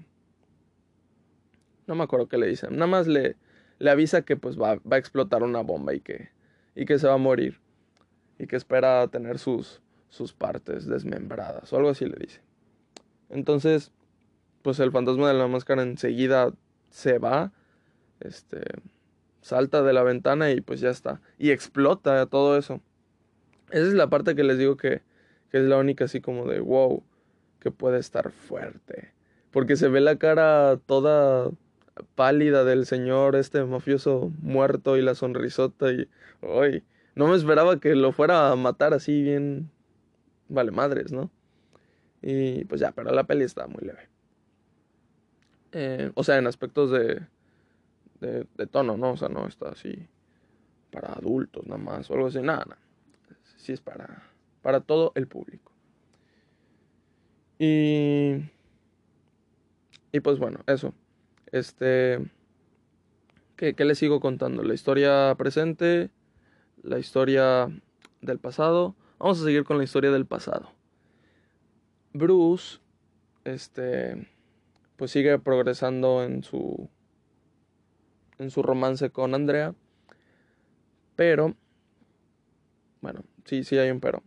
no 1.88 1.94
me 1.96 2.04
acuerdo 2.04 2.28
qué 2.28 2.38
le 2.38 2.46
dicen. 2.46 2.74
Nada 2.74 2.86
más 2.86 3.08
le, 3.08 3.36
le 3.78 3.90
avisa 3.90 4.22
que 4.22 4.36
pues 4.36 4.56
va, 4.56 4.76
va, 4.76 4.96
a 4.96 4.98
explotar 4.98 5.42
una 5.42 5.62
bomba 5.62 5.94
y 5.94 6.00
que, 6.00 6.28
y 6.76 6.84
que 6.84 6.98
se 6.98 7.08
va 7.08 7.14
a 7.14 7.18
morir. 7.18 7.60
Y 8.38 8.46
que 8.46 8.54
espera 8.54 9.08
tener 9.08 9.38
sus, 9.38 9.80
sus 10.10 10.32
partes 10.32 10.86
desmembradas 10.86 11.72
o 11.72 11.76
algo 11.76 11.88
así 11.88 12.04
le 12.04 12.16
dice. 12.16 12.40
Entonces, 13.30 13.90
pues 14.68 14.80
el 14.80 14.92
fantasma 14.92 15.28
de 15.28 15.32
la 15.32 15.48
máscara 15.48 15.80
enseguida 15.82 16.52
se 16.90 17.18
va. 17.18 17.52
Este 18.20 18.60
salta 19.40 19.82
de 19.82 19.94
la 19.94 20.02
ventana 20.02 20.50
y 20.50 20.60
pues 20.60 20.80
ya 20.80 20.90
está. 20.90 21.22
Y 21.38 21.52
explota 21.52 22.26
todo 22.26 22.58
eso. 22.58 22.82
Esa 23.70 23.86
es 23.86 23.94
la 23.94 24.10
parte 24.10 24.34
que 24.34 24.44
les 24.44 24.58
digo 24.58 24.76
que, 24.76 25.00
es 25.52 25.62
la 25.62 25.78
única 25.78 26.04
así 26.04 26.20
como 26.20 26.46
de 26.46 26.60
wow, 26.60 27.02
que 27.60 27.70
puede 27.70 27.98
estar 27.98 28.30
fuerte. 28.30 29.14
Porque 29.52 29.76
se 29.76 29.88
ve 29.88 30.02
la 30.02 30.16
cara 30.16 30.78
toda 30.84 31.50
pálida 32.14 32.62
del 32.64 32.84
señor, 32.84 33.36
este 33.36 33.64
mafioso 33.64 34.30
muerto 34.42 34.98
y 34.98 35.00
la 35.00 35.14
sonrisota 35.14 35.90
y... 35.92 36.10
hoy 36.42 36.84
no 37.14 37.26
me 37.28 37.36
esperaba 37.36 37.80
que 37.80 37.94
lo 37.94 38.12
fuera 38.12 38.50
a 38.50 38.56
matar 38.56 38.92
así 38.92 39.22
bien... 39.22 39.70
Vale, 40.50 40.72
madres, 40.72 41.10
¿no? 41.10 41.30
Y 42.20 42.66
pues 42.66 42.82
ya, 42.82 42.92
pero 42.92 43.12
la 43.12 43.24
peli 43.24 43.44
está 43.44 43.66
muy 43.66 43.80
leve. 43.80 44.10
Eh, 45.72 46.10
o 46.14 46.24
sea, 46.24 46.38
en 46.38 46.46
aspectos 46.46 46.90
de, 46.90 47.26
de, 48.20 48.66
tono, 48.66 48.96
¿no? 48.96 49.12
O 49.12 49.16
sea, 49.16 49.28
no 49.28 49.46
está 49.46 49.70
así 49.70 50.08
para 50.90 51.12
adultos 51.12 51.66
nada 51.66 51.78
más 51.78 52.10
o 52.10 52.14
algo 52.14 52.28
así. 52.28 52.40
Nada, 52.40 52.64
nada. 52.64 52.78
Sí 53.56 53.72
es 53.72 53.80
para, 53.80 54.22
para 54.62 54.80
todo 54.80 55.12
el 55.14 55.26
público. 55.26 55.72
Y... 57.58 58.50
Y 60.10 60.20
pues 60.20 60.38
bueno, 60.38 60.60
eso. 60.66 60.94
Este. 61.52 62.18
¿qué, 63.56 63.74
¿Qué 63.74 63.84
les 63.84 63.98
sigo 63.98 64.20
contando? 64.20 64.62
La 64.62 64.72
historia 64.72 65.34
presente, 65.36 66.10
la 66.82 66.98
historia 66.98 67.68
del 68.22 68.38
pasado. 68.38 68.94
Vamos 69.18 69.40
a 69.40 69.44
seguir 69.44 69.64
con 69.64 69.76
la 69.76 69.84
historia 69.84 70.10
del 70.10 70.24
pasado. 70.24 70.72
Bruce, 72.12 72.78
este, 73.44 74.28
pues 74.98 75.10
sigue 75.10 75.38
progresando 75.38 76.22
en 76.22 76.42
su, 76.42 76.90
en 78.38 78.50
su 78.50 78.62
romance 78.62 79.08
con 79.08 79.34
Andrea. 79.34 79.74
Pero, 81.16 81.56
bueno, 83.00 83.24
sí, 83.46 83.64
sí 83.64 83.78
hay 83.78 83.90
un 83.90 84.00
pero. 84.00 84.22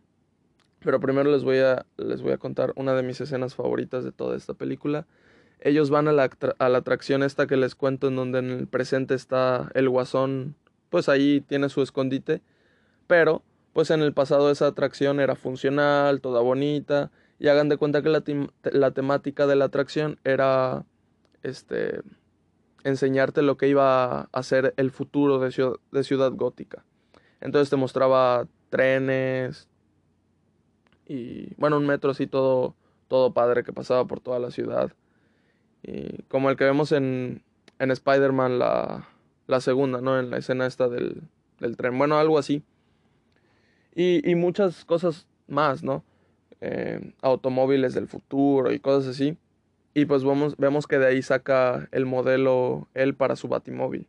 Pero 0.79 0.99
primero 0.99 1.31
les 1.31 1.43
voy 1.43 1.59
a, 1.59 1.85
les 1.97 2.23
voy 2.23 2.31
a 2.31 2.39
contar 2.39 2.73
una 2.75 2.95
de 2.95 3.03
mis 3.03 3.21
escenas 3.21 3.53
favoritas 3.53 4.03
de 4.03 4.11
toda 4.11 4.35
esta 4.35 4.55
película 4.55 5.05
ellos 5.61 5.89
van 5.91 6.07
a 6.07 6.11
la, 6.11 6.29
a 6.57 6.69
la 6.69 6.77
atracción 6.79 7.23
esta 7.23 7.47
que 7.47 7.55
les 7.55 7.75
cuento 7.75 8.07
en 8.07 8.15
donde 8.15 8.39
en 8.39 8.49
el 8.49 8.67
presente 8.67 9.13
está 9.13 9.69
el 9.75 9.89
guasón, 9.89 10.55
pues 10.89 11.07
ahí 11.07 11.41
tiene 11.41 11.69
su 11.69 11.81
escondite, 11.81 12.41
pero 13.07 13.43
pues 13.71 13.91
en 13.91 14.01
el 14.01 14.13
pasado 14.13 14.51
esa 14.51 14.67
atracción 14.67 15.19
era 15.19 15.35
funcional, 15.35 16.19
toda 16.19 16.41
bonita, 16.41 17.11
y 17.41 17.47
hagan 17.47 17.69
de 17.69 17.77
cuenta 17.77 18.03
que 18.03 18.09
la, 18.09 18.23
la 18.71 18.91
temática 18.91 19.47
de 19.47 19.55
la 19.55 19.65
atracción 19.65 20.19
era 20.23 20.85
este 21.41 22.01
enseñarte 22.83 23.41
lo 23.41 23.57
que 23.57 23.67
iba 23.67 24.29
a 24.31 24.43
ser 24.43 24.75
el 24.77 24.91
futuro 24.91 25.39
de 25.39 25.51
ciudad, 25.51 25.77
de 25.91 26.03
ciudad 26.03 26.31
gótica. 26.33 26.85
Entonces 27.39 27.71
te 27.71 27.77
mostraba 27.77 28.47
trenes 28.69 29.67
y 31.07 31.55
bueno, 31.55 31.77
un 31.77 31.87
metro 31.87 32.11
así 32.11 32.27
todo 32.27 32.75
todo 33.07 33.33
padre 33.33 33.63
que 33.63 33.73
pasaba 33.73 34.05
por 34.05 34.19
toda 34.19 34.37
la 34.37 34.51
ciudad. 34.51 34.91
Y 35.81 36.21
como 36.23 36.51
el 36.51 36.57
que 36.57 36.65
vemos 36.65 36.91
en, 36.91 37.41
en 37.79 37.89
Spider-Man 37.89 38.59
la, 38.59 39.09
la, 39.47 39.61
segunda, 39.61 39.99
¿no? 39.99 40.19
En 40.19 40.29
la 40.29 40.37
escena 40.37 40.67
esta 40.67 40.89
del, 40.89 41.23
del 41.59 41.75
tren. 41.75 41.97
Bueno, 41.97 42.19
algo 42.19 42.37
así. 42.37 42.61
Y, 43.95 44.29
y 44.29 44.35
muchas 44.35 44.85
cosas 44.85 45.25
más, 45.47 45.81
¿no? 45.81 46.03
Eh, 46.63 47.13
automóviles 47.21 47.95
del 47.95 48.07
futuro 48.07 48.71
y 48.71 48.79
cosas 48.79 49.15
así. 49.15 49.37
Y 49.93 50.05
pues 50.05 50.23
vemos, 50.23 50.55
vemos 50.57 50.87
que 50.87 50.99
de 50.99 51.07
ahí 51.07 51.21
saca 51.21 51.89
el 51.91 52.05
modelo 52.05 52.87
él 52.93 53.15
para 53.15 53.35
su 53.35 53.47
batimóvil. 53.47 54.07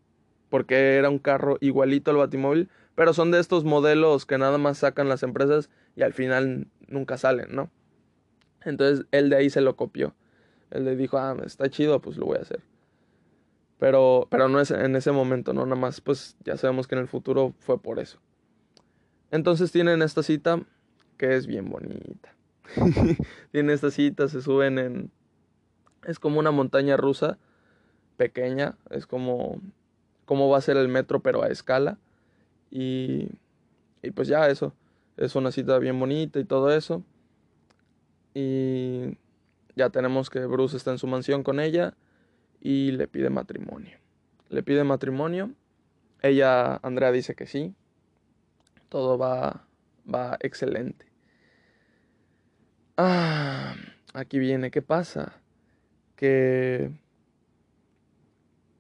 Porque 0.51 0.97
era 0.97 1.09
un 1.09 1.19
carro 1.19 1.57
igualito 1.61 2.11
al 2.11 2.19
batimóvil. 2.19 2.69
Pero 2.95 3.15
son 3.15 3.31
de 3.31 3.41
estos 3.41 3.65
modelos 3.65 4.27
que 4.27 4.37
nada 4.37 4.59
más 4.59 4.79
sacan 4.79 5.09
las 5.09 5.23
empresas 5.23 5.71
y 5.97 6.03
al 6.03 6.13
final 6.13 6.69
nunca 6.89 7.17
salen, 7.17 7.55
¿no? 7.55 7.71
Entonces 8.65 9.07
él 9.11 9.31
de 9.31 9.37
ahí 9.37 9.51
se 9.51 9.63
lo 9.63 9.77
copió. 9.77 10.15
Él 10.71 10.85
le 10.85 10.95
dijo, 10.95 11.19
ah, 11.19 11.37
está 11.45 11.71
chido, 11.71 12.01
pues 12.01 12.19
lo 12.19 12.27
voy 12.27 12.39
a 12.39 12.43
hacer. 12.43 12.61
Pero, 13.79 14.29
pero 14.31 14.49
no 14.49 14.61
es 14.61 14.71
en 14.71 14.95
ese 14.95 15.11
momento, 15.11 15.53
¿no? 15.55 15.65
Nada 15.65 15.81
más, 15.81 16.01
pues 16.01 16.37
ya 16.45 16.57
sabemos 16.57 16.87
que 16.87 16.95
en 16.95 17.01
el 17.01 17.09
futuro 17.09 17.55
fue 17.59 17.81
por 17.81 17.99
eso. 17.99 18.21
Entonces 19.31 19.73
tienen 19.73 20.03
esta 20.03 20.23
cita 20.23 20.61
que 21.17 21.35
es 21.35 21.47
bien 21.47 21.69
bonita. 21.69 22.35
tienen 23.53 23.71
esta 23.71 23.91
cita, 23.91 24.29
se 24.29 24.43
suben 24.43 24.79
en... 24.79 25.11
Es 26.05 26.19
como 26.19 26.39
una 26.41 26.51
montaña 26.51 26.97
rusa 26.97 27.39
pequeña, 28.17 28.77
es 28.91 29.07
como... 29.07 29.61
Como 30.25 30.49
va 30.49 30.59
a 30.59 30.63
ser 30.63 30.77
el 30.77 30.89
metro, 30.89 31.21
pero 31.21 31.43
a 31.43 31.49
escala. 31.49 31.99
Y, 32.71 33.29
y 34.03 34.11
pues 34.13 34.29
ya 34.29 34.49
eso. 34.49 34.73
Es 35.17 35.35
una 35.35 35.51
cita 35.51 35.79
bien 35.79 35.99
bonita 35.99 36.39
y 36.39 36.45
todo 36.45 36.73
eso. 36.73 37.03
Y 38.35 39.19
ya 39.77 39.91
tenemos 39.91 40.31
que 40.31 40.47
Bruce 40.47 40.77
está 40.77 40.91
en 40.93 40.99
su 40.99 41.07
mansión 41.07 41.43
con 41.43 41.61
ella 41.61 41.95
y 42.61 42.93
le 42.93 43.09
pide 43.09 43.31
matrimonio. 43.31 43.99
Le 44.49 44.63
pide 44.63 44.85
matrimonio. 44.85 45.51
Ella, 46.23 46.77
Andrea, 46.77 47.11
dice 47.11 47.35
que 47.35 47.47
sí. 47.47 47.75
Todo 48.89 49.19
va, 49.19 49.67
va 50.13 50.37
excelente. 50.41 51.12
Ah, 52.97 53.75
aquí 54.13 54.39
viene, 54.39 54.71
¿qué 54.71 54.83
pasa? 54.83 55.41
Que, 56.17 56.91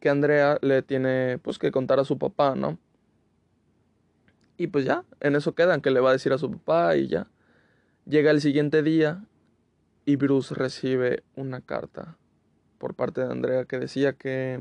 que 0.00 0.08
Andrea 0.10 0.58
le 0.60 0.82
tiene 0.82 1.38
pues 1.38 1.58
que 1.58 1.70
contar 1.70 1.98
a 1.98 2.04
su 2.04 2.18
papá, 2.18 2.54
¿no? 2.54 2.78
Y 4.58 4.66
pues 4.66 4.84
ya, 4.84 5.04
en 5.20 5.34
eso 5.34 5.54
quedan, 5.54 5.80
que 5.80 5.90
le 5.90 6.00
va 6.00 6.10
a 6.10 6.12
decir 6.12 6.32
a 6.32 6.38
su 6.38 6.50
papá 6.50 6.96
y 6.96 7.08
ya. 7.08 7.26
Llega 8.04 8.30
el 8.30 8.40
siguiente 8.40 8.82
día 8.82 9.24
y 10.04 10.16
Bruce 10.16 10.54
recibe 10.54 11.22
una 11.34 11.60
carta 11.60 12.18
por 12.78 12.94
parte 12.94 13.22
de 13.22 13.30
Andrea 13.30 13.64
que 13.64 13.78
decía 13.78 14.12
que 14.12 14.60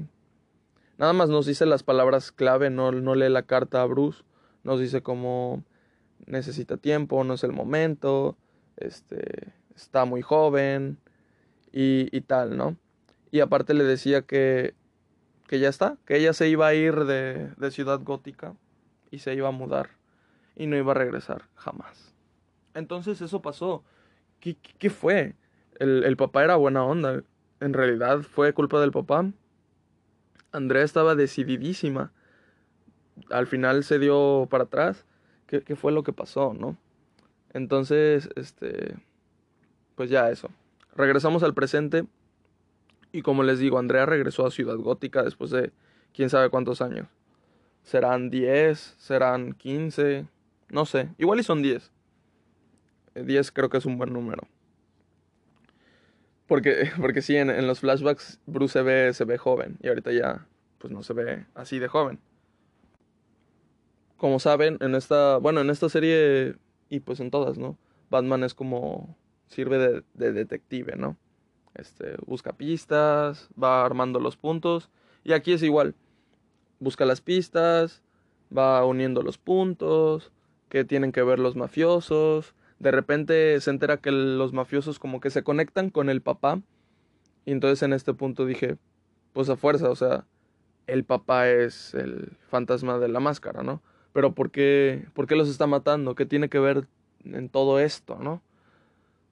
nada 0.97 1.11
más 1.13 1.29
nos 1.29 1.45
dice 1.45 1.65
las 1.65 1.83
palabras 1.83 2.31
clave, 2.31 2.69
no, 2.69 2.91
no 2.91 3.15
lee 3.15 3.29
la 3.29 3.43
carta 3.43 3.81
a 3.81 3.85
Bruce, 3.85 4.23
nos 4.63 4.79
dice 4.79 5.01
como 5.01 5.63
necesita 6.27 6.77
tiempo, 6.77 7.23
no 7.23 7.33
es 7.33 7.43
el 7.43 7.51
momento, 7.51 8.37
este, 8.85 9.53
está 9.75 10.05
muy 10.05 10.21
joven 10.21 10.97
y, 11.71 12.15
y 12.15 12.21
tal, 12.21 12.57
¿no? 12.57 12.77
Y 13.31 13.39
aparte 13.39 13.73
le 13.73 13.83
decía 13.83 14.23
que, 14.23 14.75
que 15.47 15.59
ya 15.59 15.69
está, 15.69 15.97
que 16.05 16.17
ella 16.17 16.33
se 16.33 16.49
iba 16.49 16.67
a 16.67 16.73
ir 16.73 17.05
de, 17.05 17.49
de 17.57 17.71
Ciudad 17.71 18.01
Gótica 18.01 18.55
y 19.09 19.19
se 19.19 19.33
iba 19.33 19.47
a 19.47 19.51
mudar 19.51 19.89
y 20.55 20.67
no 20.67 20.77
iba 20.77 20.91
a 20.91 20.95
regresar 20.95 21.43
jamás. 21.55 22.13
Entonces 22.73 23.21
eso 23.21 23.41
pasó. 23.41 23.83
¿Qué, 24.39 24.55
qué 24.55 24.89
fue? 24.89 25.35
El, 25.79 26.03
el, 26.03 26.17
papá 26.17 26.43
era 26.43 26.55
buena 26.55 26.83
onda. 26.83 27.23
En 27.59 27.73
realidad 27.73 28.21
fue 28.21 28.53
culpa 28.53 28.79
del 28.79 28.91
papá. 28.91 29.31
Andrea 30.51 30.83
estaba 30.83 31.15
decididísima. 31.15 32.11
Al 33.29 33.47
final 33.47 33.83
se 33.83 33.99
dio 33.99 34.47
para 34.49 34.65
atrás. 34.65 35.05
¿Qué, 35.47 35.61
qué 35.61 35.75
fue 35.75 35.91
lo 35.91 36.03
que 36.03 36.13
pasó, 36.13 36.53
no? 36.53 36.77
Entonces, 37.53 38.29
este. 38.35 38.95
Pues 39.95 40.09
ya 40.09 40.29
eso. 40.29 40.49
Regresamos 40.95 41.43
al 41.43 41.53
presente. 41.53 42.05
Y 43.11 43.21
como 43.21 43.43
les 43.43 43.59
digo, 43.59 43.77
Andrea 43.77 44.05
regresó 44.05 44.45
a 44.45 44.51
Ciudad 44.51 44.77
Gótica 44.77 45.23
después 45.23 45.51
de 45.51 45.71
quién 46.13 46.29
sabe 46.29 46.49
cuántos 46.49 46.81
años. 46.81 47.07
Serán 47.83 48.29
10, 48.29 48.95
serán 48.97 49.53
15, 49.53 50.27
no 50.69 50.85
sé. 50.85 51.09
Igual 51.17 51.39
y 51.39 51.43
son 51.43 51.61
10. 51.61 51.91
10 53.15 53.51
creo 53.51 53.69
que 53.69 53.77
es 53.77 53.85
un 53.85 53.97
buen 53.97 54.13
número. 54.13 54.47
Porque, 56.47 56.91
porque 57.01 57.21
sí, 57.21 57.35
en, 57.35 57.49
en, 57.49 57.67
los 57.67 57.79
flashbacks 57.79 58.39
Bruce 58.45 58.73
se 58.73 58.81
ve, 58.81 59.13
se 59.13 59.25
ve 59.25 59.37
joven 59.37 59.77
y 59.81 59.89
ahorita 59.89 60.11
ya 60.11 60.47
pues 60.77 60.91
no 60.91 61.03
se 61.03 61.13
ve 61.13 61.45
así 61.53 61.79
de 61.79 61.87
joven. 61.87 62.19
Como 64.17 64.39
saben, 64.39 64.77
en 64.81 64.95
esta, 64.95 65.37
bueno, 65.37 65.61
en 65.61 65.69
esta 65.69 65.89
serie 65.89 66.55
y 66.91 66.99
pues 66.99 67.21
en 67.21 67.32
todas, 67.32 67.58
¿no? 67.58 67.77
Batman 68.10 68.43
es 68.43 68.54
como 68.54 69.17
sirve 69.47 69.77
de, 69.80 70.04
de 70.13 70.34
detective, 70.34 70.95
¿no? 70.97 71.17
Este, 71.73 72.17
busca 72.27 72.51
pistas, 72.51 73.49
va 73.62 73.86
armando 73.86 74.19
los 74.19 74.36
puntos 74.36 74.91
y 75.23 75.32
aquí 75.32 75.54
es 75.54 75.63
igual. 75.63 75.95
Busca 76.80 77.06
las 77.06 77.21
pistas, 77.21 78.04
va 78.56 78.86
uniendo 78.86 79.23
los 79.23 79.38
puntos, 79.38 80.34
que 80.67 80.84
tienen 80.84 81.13
que 81.13 81.23
ver 81.23 81.39
los 81.39 81.56
mafiosos, 81.56 82.54
de 82.80 82.91
repente 82.91 83.62
se 83.62 83.69
entera 83.69 83.97
que 83.97 84.12
los 84.12 84.51
mafiosos 84.51 84.99
como 84.99 85.21
que 85.21 85.30
se 85.30 85.43
conectan 85.43 85.91
con 85.91 86.10
el 86.10 86.21
papá. 86.21 86.62
Y 87.45 87.51
entonces 87.54 87.84
en 87.84 87.93
este 87.93 88.13
punto 88.13 88.45
dije, 88.45 88.77
pues 89.32 89.49
a 89.49 89.56
fuerza, 89.56 89.89
o 89.89 89.95
sea, 89.95 90.25
el 90.88 91.06
papá 91.06 91.49
es 91.49 91.93
el 91.93 92.38
fantasma 92.49 92.99
de 92.99 93.08
la 93.08 93.21
máscara, 93.21 93.63
¿no? 93.63 93.82
Pero 94.13 94.34
¿por 94.34 94.52
qué, 94.52 95.08
por 95.13 95.28
qué 95.28 95.36
los 95.36 95.50
está 95.50 95.67
matando? 95.67 96.15
¿Qué 96.15 96.26
tiene 96.26 96.50
que 96.50 96.60
ver 96.60 96.88
en 97.24 97.50
todo 97.50 97.80
esto, 97.80 98.17
no? 98.19 98.41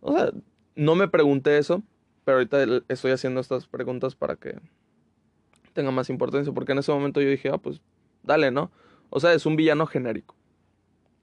O 0.02 0.14
sea, 0.14 0.32
no 0.76 0.96
me 0.96 1.08
pregunté 1.08 1.58
eso, 1.58 1.84
pero 2.24 2.38
ahorita 2.38 2.84
estoy 2.88 3.12
haciendo 3.12 3.42
estas 3.42 3.68
preguntas 3.68 4.16
para 4.16 4.36
que 4.36 4.60
tenga 5.74 5.92
más 5.92 6.10
importancia, 6.10 6.54
porque 6.54 6.72
en 6.72 6.80
ese 6.80 6.92
momento 6.92 7.22
yo 7.22 7.30
dije, 7.30 7.50
ah, 7.50 7.58
pues 7.58 7.82
dale, 8.24 8.52
¿no? 8.52 8.72
O 9.10 9.20
sea, 9.20 9.34
es 9.34 9.46
un 9.46 9.56
villano 9.56 9.86
genérico 9.86 10.36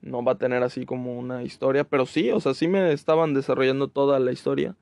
no 0.07 0.25
va 0.25 0.33
a 0.33 0.39
tener 0.39 0.63
así 0.63 0.87
como 0.87 1.19
una 1.19 1.43
historia, 1.43 1.85
pero 1.85 2.07
sí, 2.07 2.31
o 2.31 2.41
sea, 2.41 2.55
sí 2.55 2.69
me 2.69 2.93
estaban 2.93 3.35
desarrollando 3.35 3.89
toda 3.89 4.19
la 4.21 4.33
historia 4.33 4.77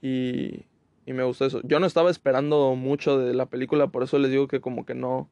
y, 0.00 0.66
y 1.06 1.12
me 1.12 1.24
gustó 1.24 1.46
eso. 1.46 1.60
Yo 1.64 1.80
no 1.80 1.86
estaba 1.86 2.10
esperando 2.10 2.74
mucho 2.74 3.18
de 3.18 3.34
la 3.34 3.46
película, 3.46 3.88
por 3.88 4.02
eso 4.02 4.18
les 4.18 4.30
digo 4.30 4.46
que 4.46 4.60
como 4.60 4.84
que 4.84 4.94
no, 4.94 5.28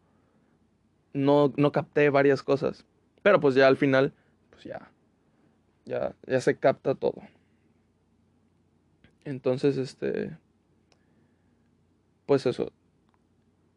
no, 1.12 1.53
no 1.57 1.72
capté 1.72 2.11
varias 2.11 2.42
cosas, 2.42 2.85
pero 3.22 3.40
pues 3.40 3.55
ya 3.55 3.66
al 3.66 3.77
final, 3.77 4.12
pues 4.51 4.64
ya, 4.64 4.90
ya, 5.85 6.14
ya 6.27 6.40
se 6.40 6.57
capta 6.57 6.94
todo. 6.94 7.22
Entonces, 9.25 9.77
este, 9.77 10.37
pues 12.27 12.46
eso, 12.46 12.72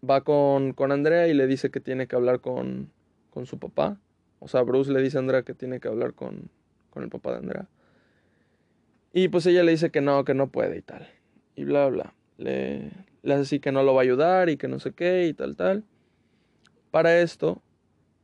va 0.08 0.22
con, 0.22 0.74
con 0.74 0.92
Andrea 0.92 1.28
y 1.28 1.34
le 1.34 1.48
dice 1.48 1.70
que 1.70 1.80
tiene 1.80 2.08
que 2.08 2.16
hablar 2.16 2.42
con, 2.42 2.92
con 3.30 3.46
su 3.46 3.60
papá 3.60 4.00
o 4.46 4.48
sea, 4.48 4.62
Bruce 4.62 4.92
le 4.92 5.02
dice 5.02 5.18
a 5.18 5.22
Andrea 5.22 5.42
que 5.42 5.56
tiene 5.56 5.80
que 5.80 5.88
hablar 5.88 6.14
con, 6.14 6.52
con 6.92 7.02
el 7.02 7.10
papá 7.10 7.32
de 7.32 7.38
Andrea. 7.38 7.68
Y 9.12 9.30
pues 9.30 9.46
ella 9.48 9.64
le 9.64 9.72
dice 9.72 9.90
que 9.90 10.02
no, 10.02 10.24
que 10.24 10.36
no 10.36 10.52
puede 10.52 10.78
y 10.78 10.82
tal. 10.84 11.08
Y 11.56 11.64
bla, 11.64 11.88
bla. 11.88 12.14
Le, 12.38 12.92
le 13.24 13.34
hace 13.34 13.42
así 13.42 13.60
que 13.60 13.72
no 13.72 13.82
lo 13.82 13.94
va 13.94 14.02
a 14.02 14.04
ayudar 14.04 14.50
y 14.50 14.58
que 14.58 14.68
no 14.68 14.80
sé 14.80 14.92
qué 14.92 15.26
y 15.26 15.34
tal, 15.34 15.56
tal. 15.56 15.84
Para 16.96 17.20
esto, 17.20 17.62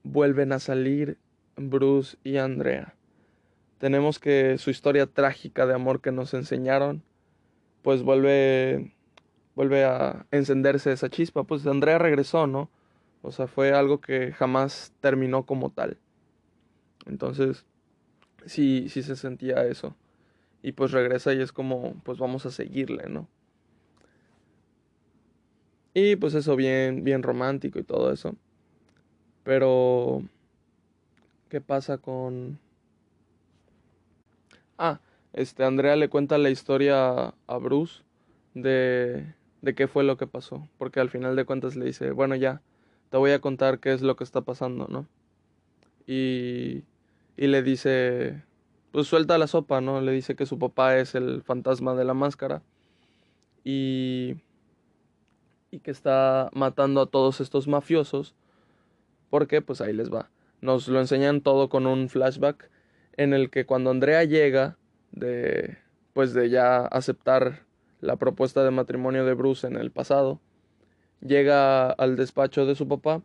vuelven 0.02 0.54
a 0.54 0.60
salir 0.60 1.18
Bruce 1.58 2.16
y 2.24 2.38
Andrea. 2.38 2.96
Tenemos 3.80 4.18
que 4.18 4.58
su 4.60 4.70
historia 4.70 5.08
trágica 5.08 5.66
de 5.66 5.74
amor 5.74 6.00
que 6.00 6.14
nos 6.14 6.34
enseñaron, 6.34 7.04
pues 7.82 8.02
vuelve, 8.02 8.96
vuelve 9.56 9.84
a 9.84 10.26
encenderse 10.32 10.94
esa 10.94 11.10
chispa. 11.10 11.44
Pues 11.44 11.68
Andrea 11.68 11.98
regresó, 11.98 12.48
¿no? 12.48 12.70
O 13.24 13.34
sea, 13.34 13.48
fue 13.48 13.74
algo 13.74 14.00
que 14.00 14.32
jamás 14.32 14.94
terminó 15.02 15.46
como 15.46 15.72
tal. 15.72 15.98
Entonces, 17.08 17.66
sí, 18.46 18.88
sí 18.88 19.04
se 19.04 19.18
sentía 19.18 19.66
eso. 19.66 19.98
Y 20.64 20.72
pues 20.72 20.92
regresa 20.92 21.34
y 21.34 21.42
es 21.42 21.52
como, 21.52 22.02
pues 22.06 22.20
vamos 22.20 22.46
a 22.46 22.52
seguirle, 22.52 23.10
¿no? 23.10 23.28
Y 25.94 26.16
pues 26.16 26.36
eso 26.36 26.56
bien, 26.56 27.04
bien 27.04 27.22
romántico 27.22 27.78
y 27.78 27.84
todo 27.84 28.14
eso. 28.14 28.38
Pero, 29.44 30.24
¿qué 31.50 31.62
pasa 31.62 31.98
con... 31.98 32.60
Ah, 34.78 35.00
este, 35.34 35.64
Andrea 35.64 35.96
le 35.96 36.10
cuenta 36.10 36.38
la 36.38 36.50
historia 36.50 37.34
a 37.48 37.58
Bruce 37.58 38.04
de, 38.54 39.34
de 39.62 39.76
qué 39.76 39.88
fue 39.88 40.04
lo 40.04 40.18
que 40.18 40.28
pasó. 40.28 40.68
Porque 40.78 41.00
al 41.00 41.10
final 41.10 41.36
de 41.36 41.46
cuentas 41.46 41.76
le 41.76 41.86
dice, 41.86 42.12
bueno, 42.12 42.36
ya, 42.36 42.62
te 43.10 43.18
voy 43.18 43.32
a 43.32 43.42
contar 43.42 43.80
qué 43.80 43.94
es 43.94 44.02
lo 44.02 44.16
que 44.16 44.24
está 44.24 44.42
pasando, 44.42 44.88
¿no? 44.90 45.08
Y 46.08 46.84
y 47.42 47.48
le 47.48 47.64
dice, 47.64 48.44
pues 48.92 49.08
suelta 49.08 49.38
la 49.40 49.48
sopa, 49.48 49.82
¿no? 49.82 50.00
Le 50.02 50.12
dice 50.12 50.36
que 50.36 50.46
su 50.46 50.60
papá 50.60 50.98
es 50.98 51.16
el 51.16 51.42
fantasma 51.42 51.96
de 51.96 52.06
la 52.06 52.14
máscara 52.14 52.62
y, 53.64 54.36
y 55.72 55.80
que 55.80 55.90
está 55.90 56.52
matando 56.54 57.02
a 57.02 57.08
todos 57.08 57.42
estos 57.42 57.68
mafiosos, 57.68 58.36
porque 59.32 59.64
pues 59.64 59.82
ahí 59.82 59.94
les 59.94 60.14
va. 60.14 60.30
Nos 60.62 60.88
lo 60.88 61.00
enseñan 61.00 61.42
todo 61.42 61.70
con 61.70 61.88
un 61.88 62.08
flashback 62.08 62.70
en 63.18 63.34
el 63.34 63.50
que 63.50 63.66
cuando 63.66 63.90
Andrea 63.90 64.24
llega 64.24 64.78
de 65.12 65.80
pues 66.14 66.36
de 66.36 66.52
ya 66.52 66.86
aceptar 66.86 67.64
la 68.00 68.18
propuesta 68.18 68.64
de 68.64 68.70
matrimonio 68.70 69.26
de 69.26 69.34
Bruce 69.34 69.66
en 69.66 69.76
el 69.76 69.90
pasado, 69.90 70.40
llega 71.22 71.90
al 71.90 72.16
despacho 72.16 72.68
de 72.68 72.76
su 72.76 72.88
papá 72.88 73.24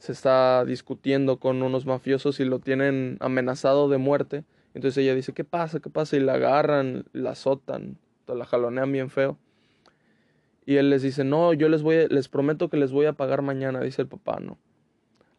se 0.00 0.12
está 0.12 0.64
discutiendo 0.64 1.38
con 1.38 1.62
unos 1.62 1.84
mafiosos 1.84 2.40
y 2.40 2.46
lo 2.46 2.58
tienen 2.58 3.18
amenazado 3.20 3.90
de 3.90 3.98
muerte. 3.98 4.44
Entonces 4.72 4.96
ella 5.04 5.14
dice, 5.14 5.34
¿qué 5.34 5.44
pasa? 5.44 5.80
¿Qué 5.80 5.90
pasa? 5.90 6.16
Y 6.16 6.20
la 6.20 6.34
agarran, 6.34 7.04
la 7.12 7.32
azotan, 7.32 7.98
la 8.26 8.46
jalonean 8.46 8.90
bien 8.90 9.10
feo. 9.10 9.36
Y 10.64 10.76
él 10.76 10.88
les 10.88 11.02
dice, 11.02 11.22
no, 11.22 11.52
yo 11.52 11.68
les 11.68 11.82
voy, 11.82 12.08
les 12.08 12.28
prometo 12.28 12.70
que 12.70 12.78
les 12.78 12.92
voy 12.92 13.06
a 13.06 13.12
pagar 13.12 13.42
mañana, 13.42 13.82
dice 13.82 14.00
el 14.00 14.08
papá, 14.08 14.40
¿no? 14.40 14.56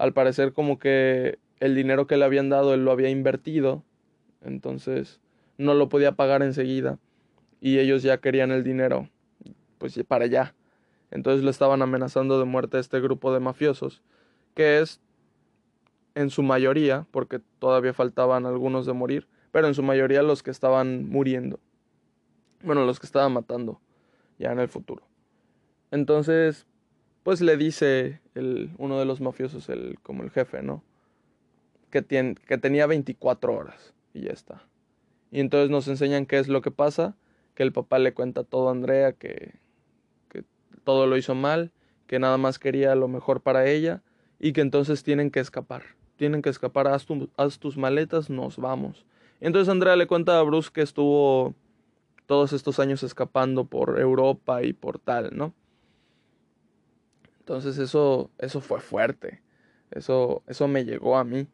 Al 0.01 0.13
parecer 0.13 0.51
como 0.51 0.79
que 0.79 1.37
el 1.59 1.75
dinero 1.75 2.07
que 2.07 2.17
le 2.17 2.25
habían 2.25 2.49
dado 2.49 2.73
él 2.73 2.83
lo 2.83 2.91
había 2.91 3.09
invertido, 3.09 3.83
entonces 4.41 5.21
no 5.59 5.75
lo 5.75 5.89
podía 5.89 6.13
pagar 6.13 6.41
enseguida. 6.41 6.97
Y 7.59 7.77
ellos 7.77 8.01
ya 8.01 8.17
querían 8.17 8.49
el 8.49 8.63
dinero, 8.63 9.09
pues 9.77 9.99
para 10.07 10.25
allá. 10.25 10.55
Entonces 11.11 11.43
le 11.43 11.51
estaban 11.51 11.83
amenazando 11.83 12.39
de 12.39 12.45
muerte 12.45 12.77
a 12.77 12.79
este 12.79 12.99
grupo 12.99 13.31
de 13.31 13.41
mafiosos 13.41 14.01
que 14.55 14.79
es 14.79 15.01
en 16.15 16.31
su 16.31 16.41
mayoría, 16.41 17.05
porque 17.11 17.39
todavía 17.59 17.93
faltaban 17.93 18.47
algunos 18.47 18.87
de 18.87 18.93
morir, 18.93 19.27
pero 19.51 19.67
en 19.67 19.75
su 19.75 19.83
mayoría 19.83 20.23
los 20.23 20.41
que 20.41 20.49
estaban 20.49 21.07
muriendo. 21.07 21.59
Bueno, 22.63 22.85
los 22.85 22.99
que 22.99 23.05
estaban 23.05 23.33
matando 23.33 23.79
ya 24.39 24.51
en 24.51 24.59
el 24.59 24.67
futuro. 24.67 25.03
Entonces, 25.91 26.65
pues 27.23 27.41
le 27.41 27.57
dice 27.57 28.21
el, 28.35 28.71
uno 28.77 28.99
de 28.99 29.05
los 29.05 29.21
mafiosos, 29.21 29.69
el, 29.69 29.97
como 30.01 30.23
el 30.23 30.31
jefe, 30.31 30.61
¿no? 30.61 30.83
Que, 31.89 32.01
tiene, 32.01 32.35
que 32.35 32.57
tenía 32.57 32.87
24 32.87 33.53
horas 33.53 33.93
y 34.13 34.21
ya 34.21 34.31
está. 34.31 34.63
Y 35.31 35.39
entonces 35.39 35.69
nos 35.69 35.87
enseñan 35.87 36.25
qué 36.25 36.39
es 36.39 36.47
lo 36.47 36.61
que 36.61 36.71
pasa, 36.71 37.15
que 37.55 37.63
el 37.63 37.71
papá 37.71 37.99
le 37.99 38.13
cuenta 38.13 38.43
todo 38.43 38.69
a 38.69 38.71
Andrea, 38.71 39.13
que, 39.13 39.55
que 40.29 40.43
todo 40.83 41.07
lo 41.07 41.17
hizo 41.17 41.35
mal, 41.35 41.71
que 42.07 42.19
nada 42.19 42.37
más 42.37 42.59
quería 42.59 42.95
lo 42.95 43.07
mejor 43.07 43.41
para 43.41 43.67
ella 43.67 44.01
y 44.39 44.53
que 44.53 44.61
entonces 44.61 45.03
tienen 45.03 45.31
que 45.31 45.39
escapar. 45.39 45.83
Tienen 46.17 46.41
que 46.41 46.49
escapar, 46.49 46.87
haz, 46.87 47.05
haz 47.37 47.59
tus 47.59 47.77
maletas, 47.77 48.29
nos 48.29 48.57
vamos. 48.57 49.05
Entonces 49.39 49.69
Andrea 49.69 49.95
le 49.95 50.07
cuenta 50.07 50.39
a 50.39 50.43
Bruce 50.43 50.69
que 50.73 50.81
estuvo 50.81 51.55
todos 52.25 52.53
estos 52.53 52.79
años 52.79 53.03
escapando 53.03 53.65
por 53.65 53.99
Europa 53.99 54.63
y 54.63 54.73
por 54.73 54.99
tal, 54.99 55.35
¿no? 55.35 55.53
Entonces 57.41 57.79
eso, 57.79 58.29
eso 58.37 58.61
fue 58.61 58.79
fuerte. 58.79 59.41
Eso, 59.89 60.43
eso 60.45 60.67
me 60.67 60.85
llegó 60.85 61.17
a 61.17 61.23
mí. 61.23 61.47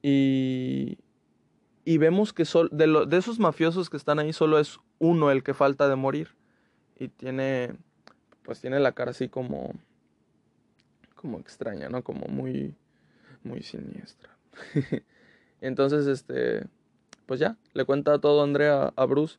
Y, 0.00 0.96
y 1.84 1.98
vemos 1.98 2.32
que 2.32 2.44
de, 2.70 3.06
de 3.06 3.16
esos 3.18 3.38
mafiosos 3.38 3.90
que 3.90 3.98
están 3.98 4.18
ahí 4.18 4.32
solo 4.32 4.58
es 4.58 4.80
uno 4.98 5.30
el 5.30 5.42
que 5.42 5.52
falta 5.52 5.90
de 5.90 5.96
morir. 5.96 6.30
Y 6.98 7.08
tiene, 7.08 7.76
pues 8.44 8.62
tiene 8.62 8.80
la 8.80 8.92
cara 8.92 9.10
así 9.10 9.28
como, 9.28 9.74
como 11.14 11.38
extraña, 11.38 11.90
¿no? 11.90 12.02
Como 12.02 12.26
muy, 12.26 12.74
muy 13.44 13.62
siniestra. 13.62 14.38
Entonces, 15.60 16.06
este, 16.06 16.66
pues 17.26 17.40
ya, 17.40 17.58
le 17.74 17.84
cuenta 17.84 18.18
todo 18.20 18.42
Andrea 18.42 18.94
a 18.96 19.04
Bruce 19.04 19.38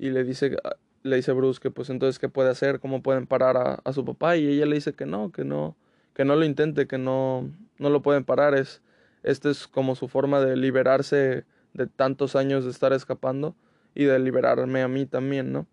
y 0.00 0.10
le 0.10 0.24
dice, 0.24 0.56
le 1.02 1.16
dice 1.16 1.32
Bruce 1.32 1.60
que 1.60 1.70
pues 1.70 1.90
entonces 1.90 2.18
qué 2.18 2.28
puede 2.28 2.50
hacer, 2.50 2.80
cómo 2.80 3.02
pueden 3.02 3.26
parar 3.26 3.56
a, 3.56 3.80
a, 3.84 3.92
su 3.92 4.04
papá 4.04 4.36
y 4.36 4.46
ella 4.46 4.66
le 4.66 4.74
dice 4.74 4.92
que 4.92 5.06
no, 5.06 5.32
que 5.32 5.44
no, 5.44 5.76
que 6.14 6.24
no 6.24 6.36
lo 6.36 6.44
intente, 6.44 6.86
que 6.86 6.98
no, 6.98 7.50
no 7.78 7.90
lo 7.90 8.02
pueden 8.02 8.24
parar, 8.24 8.54
es, 8.54 8.82
este 9.22 9.50
es 9.50 9.66
como 9.66 9.94
su 9.94 10.08
forma 10.08 10.40
de 10.40 10.56
liberarse 10.56 11.44
de 11.72 11.86
tantos 11.86 12.36
años 12.36 12.64
de 12.64 12.70
estar 12.70 12.92
escapando 12.92 13.54
y 13.94 14.04
de 14.04 14.18
liberarme 14.18 14.82
a 14.82 14.88
mí 14.88 15.06
también, 15.06 15.52
¿no? 15.52 15.66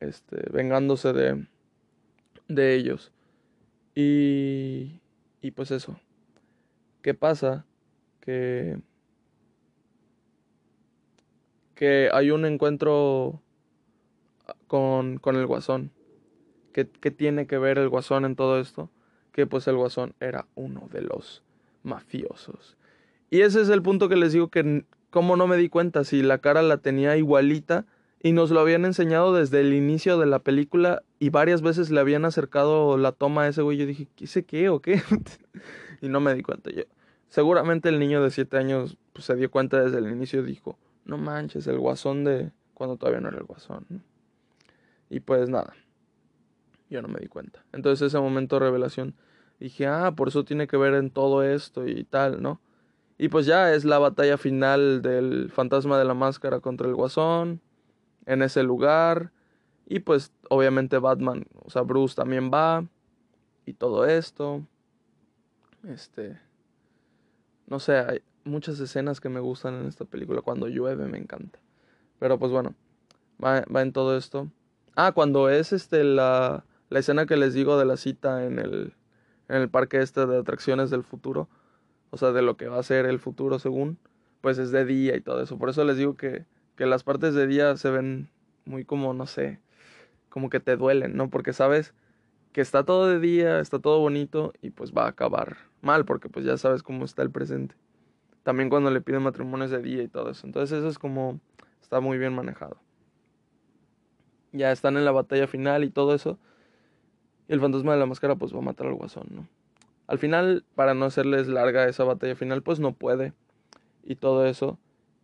Este, 0.00 0.48
vengándose 0.50 1.12
de, 1.12 1.46
de 2.48 2.74
ellos. 2.74 3.12
Y, 3.94 5.00
y 5.40 5.50
pues 5.50 5.70
eso. 5.70 5.98
¿Qué 7.02 7.14
pasa? 7.14 7.64
Que, 8.20 8.80
que 11.74 12.10
hay 12.12 12.30
un 12.30 12.44
encuentro 12.44 13.42
con, 14.66 15.18
con 15.18 15.36
el 15.36 15.46
guasón. 15.46 15.90
¿Qué, 16.72 16.88
¿Qué 16.88 17.10
tiene 17.10 17.46
que 17.46 17.58
ver 17.58 17.78
el 17.78 17.88
guasón 17.88 18.24
en 18.24 18.36
todo 18.36 18.60
esto? 18.60 18.90
Que 19.32 19.46
pues 19.46 19.66
el 19.68 19.76
guasón 19.76 20.14
era 20.20 20.46
uno 20.54 20.88
de 20.92 21.02
los 21.02 21.42
mafiosos. 21.82 22.76
Y 23.30 23.42
ese 23.42 23.60
es 23.60 23.68
el 23.68 23.82
punto 23.82 24.08
que 24.08 24.16
les 24.16 24.32
digo 24.32 24.48
que 24.48 24.84
como 25.10 25.36
no 25.36 25.46
me 25.46 25.56
di 25.56 25.68
cuenta 25.68 26.04
si 26.04 26.22
la 26.22 26.38
cara 26.38 26.62
la 26.62 26.78
tenía 26.78 27.16
igualita 27.16 27.86
y 28.22 28.32
nos 28.32 28.50
lo 28.50 28.60
habían 28.60 28.84
enseñado 28.84 29.34
desde 29.34 29.60
el 29.60 29.72
inicio 29.72 30.18
de 30.18 30.26
la 30.26 30.40
película 30.40 31.02
y 31.18 31.30
varias 31.30 31.62
veces 31.62 31.90
le 31.90 32.00
habían 32.00 32.24
acercado 32.24 32.96
la 32.98 33.12
toma 33.12 33.42
a 33.42 33.48
ese 33.48 33.62
güey. 33.62 33.78
Yo 33.78 33.86
dije, 33.86 34.08
¿qué 34.14 34.26
sé 34.26 34.44
qué 34.44 34.68
o 34.68 34.80
qué? 34.80 35.02
y 36.02 36.08
no 36.08 36.20
me 36.20 36.34
di 36.34 36.42
cuenta. 36.42 36.70
Yo, 36.70 36.82
seguramente 37.28 37.88
el 37.88 37.98
niño 37.98 38.22
de 38.22 38.30
7 38.30 38.56
años 38.58 38.98
pues, 39.12 39.24
se 39.24 39.34
dio 39.36 39.50
cuenta 39.50 39.82
desde 39.82 39.98
el 39.98 40.10
inicio 40.10 40.40
y 40.40 40.46
dijo, 40.46 40.78
no 41.04 41.16
manches, 41.16 41.66
el 41.66 41.78
guasón 41.78 42.24
de 42.24 42.50
cuando 42.74 42.96
todavía 42.96 43.20
no 43.20 43.28
era 43.28 43.38
el 43.38 43.44
guasón. 43.44 43.86
Y 45.10 45.20
pues 45.20 45.50
nada, 45.50 45.74
yo 46.88 47.02
no 47.02 47.08
me 47.08 47.20
di 47.20 47.26
cuenta. 47.26 47.64
Entonces 47.72 48.06
ese 48.06 48.18
momento 48.18 48.56
de 48.56 48.60
revelación 48.60 49.14
dije, 49.58 49.86
ah, 49.86 50.12
por 50.16 50.28
eso 50.28 50.44
tiene 50.44 50.66
que 50.66 50.76
ver 50.76 50.94
en 50.94 51.10
todo 51.10 51.42
esto 51.42 51.86
y 51.86 52.04
tal, 52.04 52.40
¿no? 52.40 52.60
Y 53.18 53.28
pues 53.28 53.44
ya 53.44 53.74
es 53.74 53.84
la 53.84 53.98
batalla 53.98 54.38
final 54.38 55.02
del 55.02 55.50
fantasma 55.50 55.98
de 55.98 56.06
la 56.06 56.14
máscara 56.14 56.60
contra 56.60 56.88
el 56.88 56.94
guasón 56.94 57.60
en 58.24 58.40
ese 58.40 58.62
lugar. 58.62 59.30
Y 59.86 59.98
pues 60.00 60.32
obviamente 60.48 60.96
Batman, 60.96 61.44
o 61.62 61.68
sea, 61.68 61.82
Bruce 61.82 62.14
también 62.14 62.50
va. 62.50 62.86
Y 63.66 63.74
todo 63.74 64.06
esto. 64.06 64.66
Este... 65.86 66.40
No 67.66 67.78
sé, 67.78 67.98
hay 67.98 68.22
muchas 68.44 68.80
escenas 68.80 69.20
que 69.20 69.28
me 69.28 69.40
gustan 69.40 69.74
en 69.74 69.86
esta 69.86 70.06
película. 70.06 70.40
Cuando 70.40 70.68
llueve 70.68 71.06
me 71.06 71.18
encanta. 71.18 71.58
Pero 72.18 72.38
pues 72.38 72.50
bueno, 72.50 72.74
va, 73.42 73.64
va 73.74 73.82
en 73.82 73.92
todo 73.92 74.16
esto. 74.16 74.50
Ah, 74.96 75.12
cuando 75.12 75.48
es 75.48 75.72
este 75.72 76.04
la, 76.04 76.64
la 76.88 76.98
escena 76.98 77.26
que 77.26 77.36
les 77.36 77.54
digo 77.54 77.78
de 77.78 77.84
la 77.84 77.96
cita 77.96 78.44
en 78.44 78.58
el, 78.58 78.94
en 79.48 79.56
el 79.56 79.68
parque 79.68 80.00
este 80.00 80.26
de 80.26 80.38
atracciones 80.38 80.90
del 80.90 81.04
futuro. 81.04 81.48
O 82.10 82.16
sea, 82.16 82.32
de 82.32 82.42
lo 82.42 82.56
que 82.56 82.68
va 82.68 82.78
a 82.78 82.82
ser 82.82 83.06
el 83.06 83.18
futuro 83.18 83.58
según. 83.58 83.98
Pues 84.40 84.58
es 84.58 84.70
de 84.70 84.84
día 84.84 85.16
y 85.16 85.20
todo 85.20 85.42
eso. 85.42 85.58
Por 85.58 85.68
eso 85.68 85.84
les 85.84 85.96
digo 85.96 86.16
que 86.16 86.46
que 86.80 86.86
las 86.86 87.04
partes 87.04 87.34
de 87.34 87.46
día 87.46 87.76
se 87.76 87.90
ven 87.90 88.30
muy 88.64 88.86
como, 88.86 89.12
no 89.12 89.26
sé, 89.26 89.60
como 90.30 90.48
que 90.48 90.60
te 90.60 90.78
duelen, 90.78 91.14
¿no? 91.14 91.28
Porque 91.28 91.52
sabes 91.52 91.92
que 92.54 92.62
está 92.62 92.84
todo 92.84 93.06
de 93.06 93.18
día, 93.18 93.60
está 93.60 93.80
todo 93.80 94.00
bonito 94.00 94.54
y 94.62 94.70
pues 94.70 94.94
va 94.94 95.04
a 95.04 95.08
acabar 95.08 95.58
mal 95.82 96.06
porque 96.06 96.30
pues 96.30 96.46
ya 96.46 96.56
sabes 96.56 96.82
cómo 96.82 97.04
está 97.04 97.20
el 97.20 97.30
presente. 97.30 97.74
También 98.44 98.70
cuando 98.70 98.90
le 98.90 99.02
piden 99.02 99.22
matrimonios 99.22 99.70
de 99.70 99.82
día 99.82 100.02
y 100.02 100.08
todo 100.08 100.30
eso. 100.30 100.46
Entonces 100.46 100.78
eso 100.78 100.88
es 100.88 100.98
como, 100.98 101.38
está 101.82 102.00
muy 102.00 102.16
bien 102.16 102.34
manejado. 102.34 102.78
Ya 104.52 104.72
están 104.72 104.96
en 104.96 105.04
la 105.04 105.12
batalla 105.12 105.46
final 105.46 105.84
y 105.84 105.90
todo 105.90 106.14
eso. 106.14 106.38
Y 107.48 107.52
el 107.52 107.60
fantasma 107.60 107.92
de 107.92 107.98
la 107.98 108.06
máscara 108.06 108.36
pues 108.36 108.54
va 108.54 108.58
a 108.58 108.62
matar 108.62 108.86
al 108.86 108.94
guasón, 108.94 109.26
¿no? 109.30 109.48
Al 110.06 110.18
final, 110.18 110.64
para 110.74 110.94
no 110.94 111.04
hacerles 111.04 111.46
larga 111.46 111.88
esa 111.88 112.04
batalla 112.04 112.34
final, 112.34 112.62
pues 112.62 112.80
no 112.80 112.92
puede. 112.92 113.32
Y 114.02 114.16
todo 114.16 114.46
eso. 114.46 114.78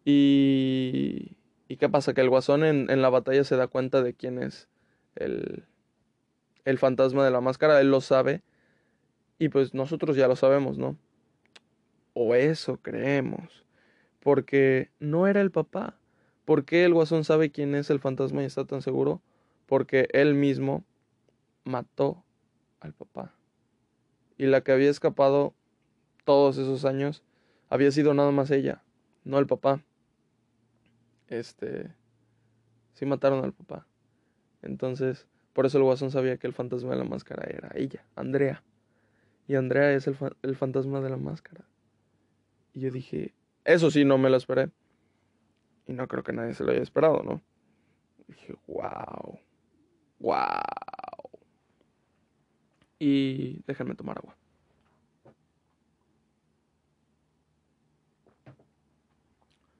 Y 0.04 1.36
¿Y 1.68 1.76
qué 1.76 1.88
pasa? 1.88 2.14
Que 2.14 2.20
el 2.20 2.30
guasón 2.30 2.64
en, 2.64 2.90
en, 2.90 3.02
la 3.02 3.10
batalla 3.10 3.42
se 3.44 3.56
da 3.56 3.66
cuenta 3.66 4.02
de 4.02 4.14
quién 4.14 4.40
es 4.40 4.68
el, 5.16 5.64
el 6.64 6.78
fantasma 6.78 7.24
de 7.24 7.30
la 7.30 7.40
máscara, 7.40 7.80
él 7.80 7.90
lo 7.90 8.00
sabe 8.00 8.42
y 9.38 9.48
pues 9.48 9.74
nosotros 9.74 10.16
ya 10.16 10.28
lo 10.28 10.36
sabemos, 10.36 10.78
¿no? 10.78 10.96
O 12.14 12.34
eso 12.34 12.78
creemos, 12.78 13.64
porque 14.20 14.90
no 15.00 15.26
era 15.26 15.40
el 15.40 15.50
papá. 15.50 15.98
¿Por 16.46 16.64
qué 16.64 16.84
el 16.84 16.94
guasón 16.94 17.24
sabe 17.24 17.50
quién 17.50 17.74
es 17.74 17.90
el 17.90 18.00
fantasma 18.00 18.42
y 18.42 18.46
está 18.46 18.64
tan 18.64 18.80
seguro? 18.80 19.20
Porque 19.66 20.08
él 20.12 20.34
mismo 20.34 20.82
mató 21.64 22.24
al 22.80 22.94
papá. 22.94 23.34
Y 24.38 24.46
la 24.46 24.62
que 24.62 24.72
había 24.72 24.88
escapado 24.88 25.52
todos 26.24 26.56
esos 26.56 26.86
años 26.86 27.22
había 27.68 27.90
sido 27.90 28.14
nada 28.14 28.30
más 28.30 28.50
ella, 28.50 28.82
no 29.24 29.38
el 29.38 29.46
papá 29.46 29.82
este, 31.28 31.92
sí 32.94 33.06
mataron 33.06 33.44
al 33.44 33.52
papá. 33.52 33.86
Entonces, 34.62 35.26
por 35.52 35.66
eso 35.66 35.78
el 35.78 35.84
guasón 35.84 36.10
sabía 36.10 36.36
que 36.36 36.46
el 36.46 36.52
fantasma 36.52 36.90
de 36.90 36.98
la 36.98 37.04
máscara 37.04 37.44
era 37.48 37.70
ella, 37.74 38.04
Andrea. 38.14 38.62
Y 39.48 39.54
Andrea 39.54 39.92
es 39.92 40.06
el, 40.06 40.16
el 40.42 40.56
fantasma 40.56 41.00
de 41.00 41.10
la 41.10 41.16
máscara. 41.16 41.64
Y 42.72 42.80
yo 42.80 42.90
dije, 42.90 43.34
eso 43.64 43.90
sí, 43.90 44.04
no 44.04 44.18
me 44.18 44.30
lo 44.30 44.36
esperé. 44.36 44.70
Y 45.86 45.92
no 45.92 46.08
creo 46.08 46.24
que 46.24 46.32
nadie 46.32 46.54
se 46.54 46.64
lo 46.64 46.72
haya 46.72 46.82
esperado, 46.82 47.22
¿no? 47.22 47.42
dije, 48.28 48.56
wow, 48.66 49.38
wow. 50.18 50.40
Y 52.98 53.62
déjenme 53.66 53.94
tomar 53.94 54.18
agua. 54.18 54.36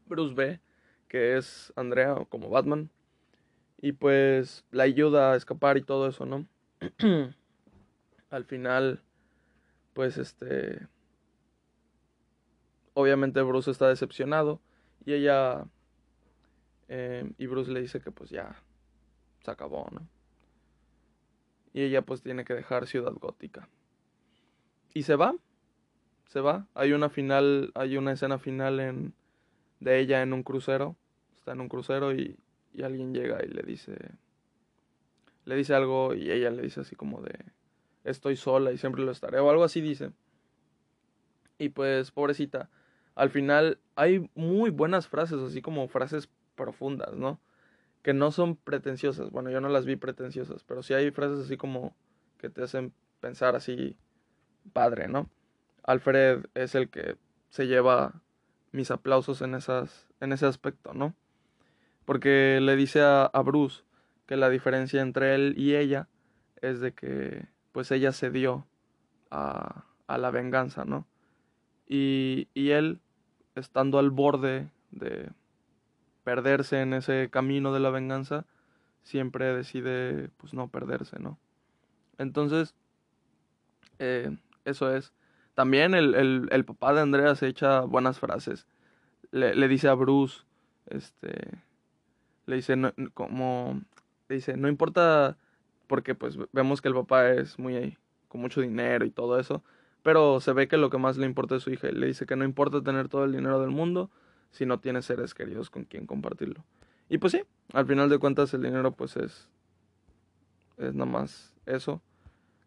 Bruce 0.07 0.35
B 0.35 0.61
que 1.09 1.37
es 1.37 1.73
Andrea 1.77 2.17
como 2.29 2.51
Batman. 2.51 2.91
Y 3.81 3.93
pues 3.93 4.65
la 4.71 4.85
ayuda 4.85 5.33
a 5.33 5.37
escapar 5.37 5.77
y 5.77 5.83
todo 5.83 6.09
eso, 6.09 6.27
¿no? 6.27 6.47
Al 8.31 8.45
final, 8.45 9.03
pues 9.93 10.19
este... 10.19 10.87
Obviamente 12.95 13.43
Bruce 13.43 13.71
está 13.71 13.89
decepcionado 13.89 14.61
y 15.05 15.13
ella... 15.13 15.67
Eh, 16.89 17.31
y 17.39 17.47
Bruce 17.47 17.71
le 17.71 17.81
dice 17.81 18.01
que 18.01 18.11
pues 18.11 18.31
ya 18.31 18.63
se 19.45 19.51
acabó, 19.51 19.89
¿no? 19.91 20.09
Y 21.73 21.83
ella 21.83 22.03
pues 22.03 22.23
tiene 22.23 22.45
que 22.45 22.55
dejar 22.55 22.87
Ciudad 22.87 23.13
Gótica. 23.13 23.69
Y 24.95 25.03
se 25.03 25.17
va, 25.17 25.35
se 26.29 26.41
va. 26.41 26.67
Hay 26.75 26.93
una 26.93 27.11
final, 27.11 27.71
hay 27.75 27.97
una 27.97 28.13
escena 28.13 28.39
final 28.39 28.81
en 28.81 29.15
de 29.81 29.99
ella 29.99 30.23
en 30.23 30.33
un 30.33 30.43
crucero. 30.43 30.97
Está 31.35 31.53
en 31.53 31.61
un 31.61 31.69
crucero 31.69 32.15
y, 32.15 32.39
y 32.73 32.83
alguien 32.83 33.13
llega 33.15 33.45
y 33.45 33.49
le 33.49 33.63
dice, 33.63 33.97
le 35.45 35.57
dice 35.57 35.75
algo 35.75 36.15
y 36.15 36.31
ella 36.31 36.51
le 36.51 36.63
dice 36.63 36.81
así 36.81 36.97
como 36.97 37.23
de, 37.23 37.35
estoy 38.05 38.37
sola 38.37 38.73
y 38.73 38.79
siempre 38.79 39.03
lo 39.03 39.13
estaré, 39.13 39.39
o 39.39 39.51
algo 39.51 39.65
así 39.65 39.81
dice. 39.81 40.11
Y 41.59 41.71
pues, 41.71 42.11
pobrecita, 42.11 42.69
al 43.15 43.31
final 43.31 43.79
hay 43.95 44.31
muy 44.35 44.71
buenas 44.71 45.09
frases, 45.09 45.39
así 45.39 45.63
como 45.63 45.89
frases 45.89 46.29
profundas, 46.57 47.15
¿no? 47.15 47.41
Que 48.03 48.13
no 48.13 48.31
son 48.31 48.57
pretenciosas. 48.57 49.31
Bueno, 49.31 49.51
yo 49.51 49.61
no 49.61 49.69
las 49.69 49.87
vi 49.87 49.97
pretenciosas, 49.97 50.65
pero 50.65 50.83
sí 50.83 50.95
hay 50.95 51.11
frases 51.11 51.45
así 51.45 51.57
como 51.57 51.95
que 52.39 52.51
te 52.51 52.63
hacen 52.63 52.93
pensar 53.21 53.55
así, 53.57 53.97
padre, 54.73 55.09
¿no? 55.09 55.29
Alfred 55.85 56.47
es 56.55 56.75
el 56.75 56.91
que 56.91 57.17
se 57.51 57.67
lleva 57.67 58.23
mis 58.73 58.91
aplausos 58.91 59.41
en, 59.43 59.55
esas, 59.55 60.09
en 60.21 60.33
ese 60.33 60.47
aspecto, 60.47 60.93
¿no? 60.93 61.15
Porque 62.05 62.59
le 62.61 62.77
dice 62.77 63.01
a, 63.01 63.25
a 63.25 63.43
Bruce 63.43 63.85
que 64.27 64.37
la 64.37 64.51
diferencia 64.51 65.01
entre 65.01 65.35
él 65.35 65.55
y 65.57 65.77
ella 65.77 66.09
es 66.61 66.81
de 66.81 66.93
que 66.93 67.47
pues 67.73 67.91
ella 67.91 68.13
cedió 68.13 68.67
a, 69.31 69.85
a 70.07 70.19
la 70.19 70.31
venganza, 70.31 70.85
¿no? 70.85 71.07
Y, 71.87 72.49
y 72.55 72.71
él, 72.71 73.01
estando 73.55 73.99
al 73.99 74.11
borde 74.11 74.71
de 74.91 75.31
perderse 76.27 76.81
en 76.81 76.93
ese 76.93 77.31
camino 77.31 77.73
de 77.73 77.79
la 77.79 77.91
venganza, 77.91 78.47
siempre 79.05 79.55
decide 79.55 80.29
pues 80.39 80.55
no 80.55 80.67
perderse, 80.67 81.21
¿no? 81.21 81.39
Entonces, 82.19 82.75
eh, 84.01 84.37
eso 84.65 84.93
es. 84.93 85.13
También 85.55 85.95
el, 85.95 86.49
el, 86.51 86.65
papá 86.65 86.93
de 86.95 87.03
Andrea 87.03 87.37
se 87.37 87.47
echa 87.47 87.83
buenas 87.83 88.19
frases. 88.19 88.67
Le, 89.31 89.55
le 89.55 89.69
dice 89.69 89.87
a 89.87 89.95
Bruce, 89.95 90.41
este, 90.87 91.63
le 92.47 92.57
dice, 92.57 92.75
no, 92.75 92.93
como, 93.15 93.81
le 94.29 94.35
dice, 94.35 94.57
no 94.57 94.67
importa, 94.67 95.39
porque 95.87 96.17
pues 96.17 96.37
vemos 96.51 96.83
que 96.83 96.89
el 96.89 96.95
papá 96.95 97.31
es 97.31 97.57
muy, 97.57 97.97
con 98.27 98.41
mucho 98.41 98.63
dinero 98.63 99.05
y 99.05 99.11
todo 99.13 99.39
eso, 99.39 99.63
pero 100.03 100.41
se 100.41 100.53
ve 100.53 100.67
que 100.67 100.77
lo 100.77 100.91
que 100.91 100.99
más 100.99 101.19
le 101.19 101.27
importa 101.27 101.55
es 101.55 101.63
su 101.63 101.71
hija. 101.71 101.87
Le 101.93 102.09
dice 102.09 102.27
que 102.27 102.35
no 102.35 102.45
importa 102.45 102.83
tener 102.83 103.09
todo 103.09 103.23
el 103.23 103.31
dinero 103.31 103.61
del 103.61 103.71
mundo 103.71 104.11
si 104.51 104.67
no 104.67 104.81
tiene 104.81 105.03
seres 105.03 105.35
queridos 105.35 105.71
con 105.71 105.85
quien 105.85 106.07
compartirlo. 106.07 106.65
Y 107.09 107.19
pues 107.19 107.33
sí, 107.33 107.43
al 107.73 107.87
final 107.87 108.09
de 108.09 108.19
cuentas 108.19 108.53
el 108.55 108.63
dinero 108.63 108.93
pues 108.93 109.17
es, 109.17 109.49
es 110.79 110.95
nada 110.95 111.11
más 111.11 111.55
eso 111.67 112.01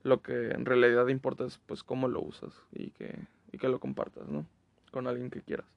lo 0.03 0.21
que 0.21 0.51
en 0.51 0.65
realidad 0.65 1.07
importa 1.07 1.45
es 1.45 1.59
pues 1.65 1.83
cómo 1.83 2.07
lo 2.07 2.21
usas 2.21 2.53
y 2.71 2.91
que, 2.91 3.27
y 3.51 3.57
que 3.57 3.69
lo 3.69 3.79
compartas, 3.79 4.27
¿no? 4.27 4.45
Con 4.91 5.07
alguien 5.07 5.29
que 5.29 5.41
quieras. 5.41 5.67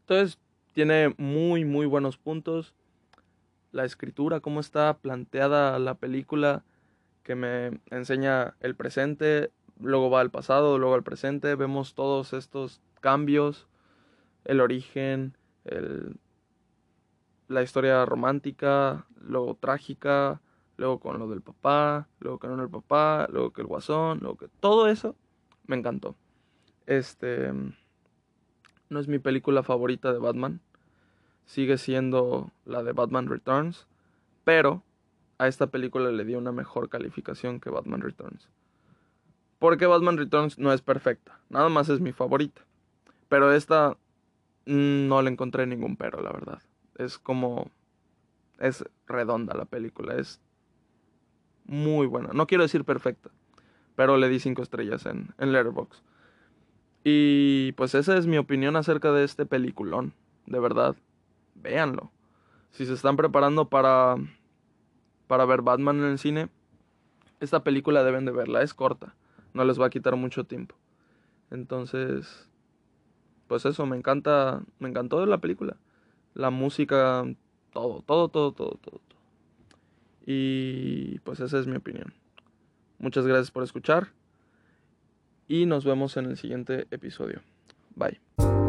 Entonces, 0.00 0.38
tiene 0.72 1.14
muy, 1.16 1.64
muy 1.64 1.86
buenos 1.86 2.16
puntos. 2.16 2.74
La 3.72 3.84
escritura, 3.84 4.40
cómo 4.40 4.60
está 4.60 4.98
planteada 4.98 5.78
la 5.78 5.94
película, 5.94 6.64
que 7.22 7.34
me 7.34 7.80
enseña 7.90 8.54
el 8.60 8.74
presente, 8.74 9.50
luego 9.80 10.10
va 10.10 10.20
al 10.20 10.30
pasado, 10.30 10.78
luego 10.78 10.94
al 10.94 11.02
presente, 11.02 11.54
vemos 11.54 11.94
todos 11.94 12.32
estos 12.32 12.80
cambios, 13.00 13.66
el 14.44 14.60
origen, 14.60 15.36
el, 15.64 16.16
la 17.48 17.62
historia 17.62 18.04
romántica, 18.04 19.06
lo 19.20 19.54
trágica, 19.54 20.40
luego 20.76 20.98
con 21.00 21.18
lo 21.18 21.28
del 21.28 21.42
papá, 21.42 22.08
luego 22.20 22.38
con 22.38 22.58
el 22.58 22.68
papá, 22.68 23.28
luego 23.30 23.52
que 23.52 23.60
el 23.60 23.66
guasón, 23.66 24.18
luego 24.20 24.36
que 24.36 24.48
todo 24.60 24.88
eso 24.88 25.14
me 25.66 25.76
encantó. 25.76 26.16
Este 26.86 27.52
no 28.88 29.00
es 29.00 29.08
mi 29.08 29.18
película 29.18 29.62
favorita 29.62 30.12
de 30.12 30.18
Batman. 30.18 30.60
Sigue 31.46 31.78
siendo 31.78 32.50
la 32.64 32.82
de 32.82 32.92
Batman 32.92 33.26
Returns, 33.26 33.86
pero 34.44 34.82
a 35.38 35.48
esta 35.48 35.68
película 35.68 36.10
le 36.10 36.24
di 36.24 36.34
una 36.34 36.52
mejor 36.52 36.88
calificación 36.88 37.58
que 37.58 37.70
Batman 37.70 38.00
Returns. 38.00 38.48
Porque 39.58 39.86
Batman 39.86 40.18
Returns 40.18 40.58
no 40.58 40.72
es 40.72 40.82
perfecta, 40.82 41.40
nada 41.48 41.68
más 41.68 41.88
es 41.88 42.00
mi 42.00 42.12
favorita. 42.12 42.62
Pero 43.28 43.52
esta 43.52 43.96
no 44.66 45.22
le 45.22 45.30
encontré 45.30 45.66
ningún 45.66 45.96
pero, 45.96 46.22
la 46.22 46.32
verdad. 46.32 46.62
Es 46.96 47.18
como 47.18 47.70
es 48.62 48.84
redonda 49.06 49.54
la 49.54 49.64
película, 49.64 50.14
es 50.14 50.40
muy 51.64 52.06
buena. 52.06 52.30
No 52.32 52.46
quiero 52.46 52.62
decir 52.62 52.84
perfecta, 52.84 53.30
pero 53.96 54.16
le 54.16 54.28
di 54.28 54.38
cinco 54.38 54.62
estrellas 54.62 55.04
en, 55.06 55.34
en 55.38 55.52
Letterboxd. 55.52 56.02
Y 57.04 57.72
pues 57.72 57.94
esa 57.94 58.16
es 58.16 58.26
mi 58.26 58.38
opinión 58.38 58.76
acerca 58.76 59.12
de 59.12 59.24
este 59.24 59.46
peliculón. 59.46 60.14
De 60.46 60.60
verdad, 60.60 60.94
véanlo. 61.56 62.12
Si 62.70 62.86
se 62.86 62.94
están 62.94 63.16
preparando 63.16 63.68
para, 63.68 64.16
para 65.26 65.44
ver 65.44 65.62
Batman 65.62 65.98
en 65.98 66.04
el 66.04 66.18
cine, 66.18 66.48
esta 67.40 67.64
película 67.64 68.04
deben 68.04 68.24
de 68.24 68.32
verla. 68.32 68.62
Es 68.62 68.74
corta, 68.74 69.16
no 69.54 69.64
les 69.64 69.80
va 69.80 69.86
a 69.86 69.90
quitar 69.90 70.14
mucho 70.14 70.44
tiempo. 70.44 70.76
Entonces, 71.50 72.48
pues 73.46 73.64
eso, 73.66 73.86
me 73.86 73.96
encanta, 73.96 74.62
me 74.78 74.88
encantó 74.88 75.24
la 75.26 75.38
película. 75.38 75.76
La 76.34 76.50
música, 76.50 77.24
todo, 77.72 78.02
todo, 78.06 78.28
todo, 78.28 78.52
todo, 78.52 78.78
todo. 78.82 79.00
Y 80.24 81.18
pues 81.20 81.40
esa 81.40 81.58
es 81.58 81.66
mi 81.66 81.76
opinión. 81.76 82.14
Muchas 82.98 83.26
gracias 83.26 83.50
por 83.50 83.64
escuchar 83.64 84.08
y 85.48 85.66
nos 85.66 85.84
vemos 85.84 86.16
en 86.16 86.26
el 86.26 86.36
siguiente 86.36 86.86
episodio. 86.90 87.42
Bye. 87.96 88.61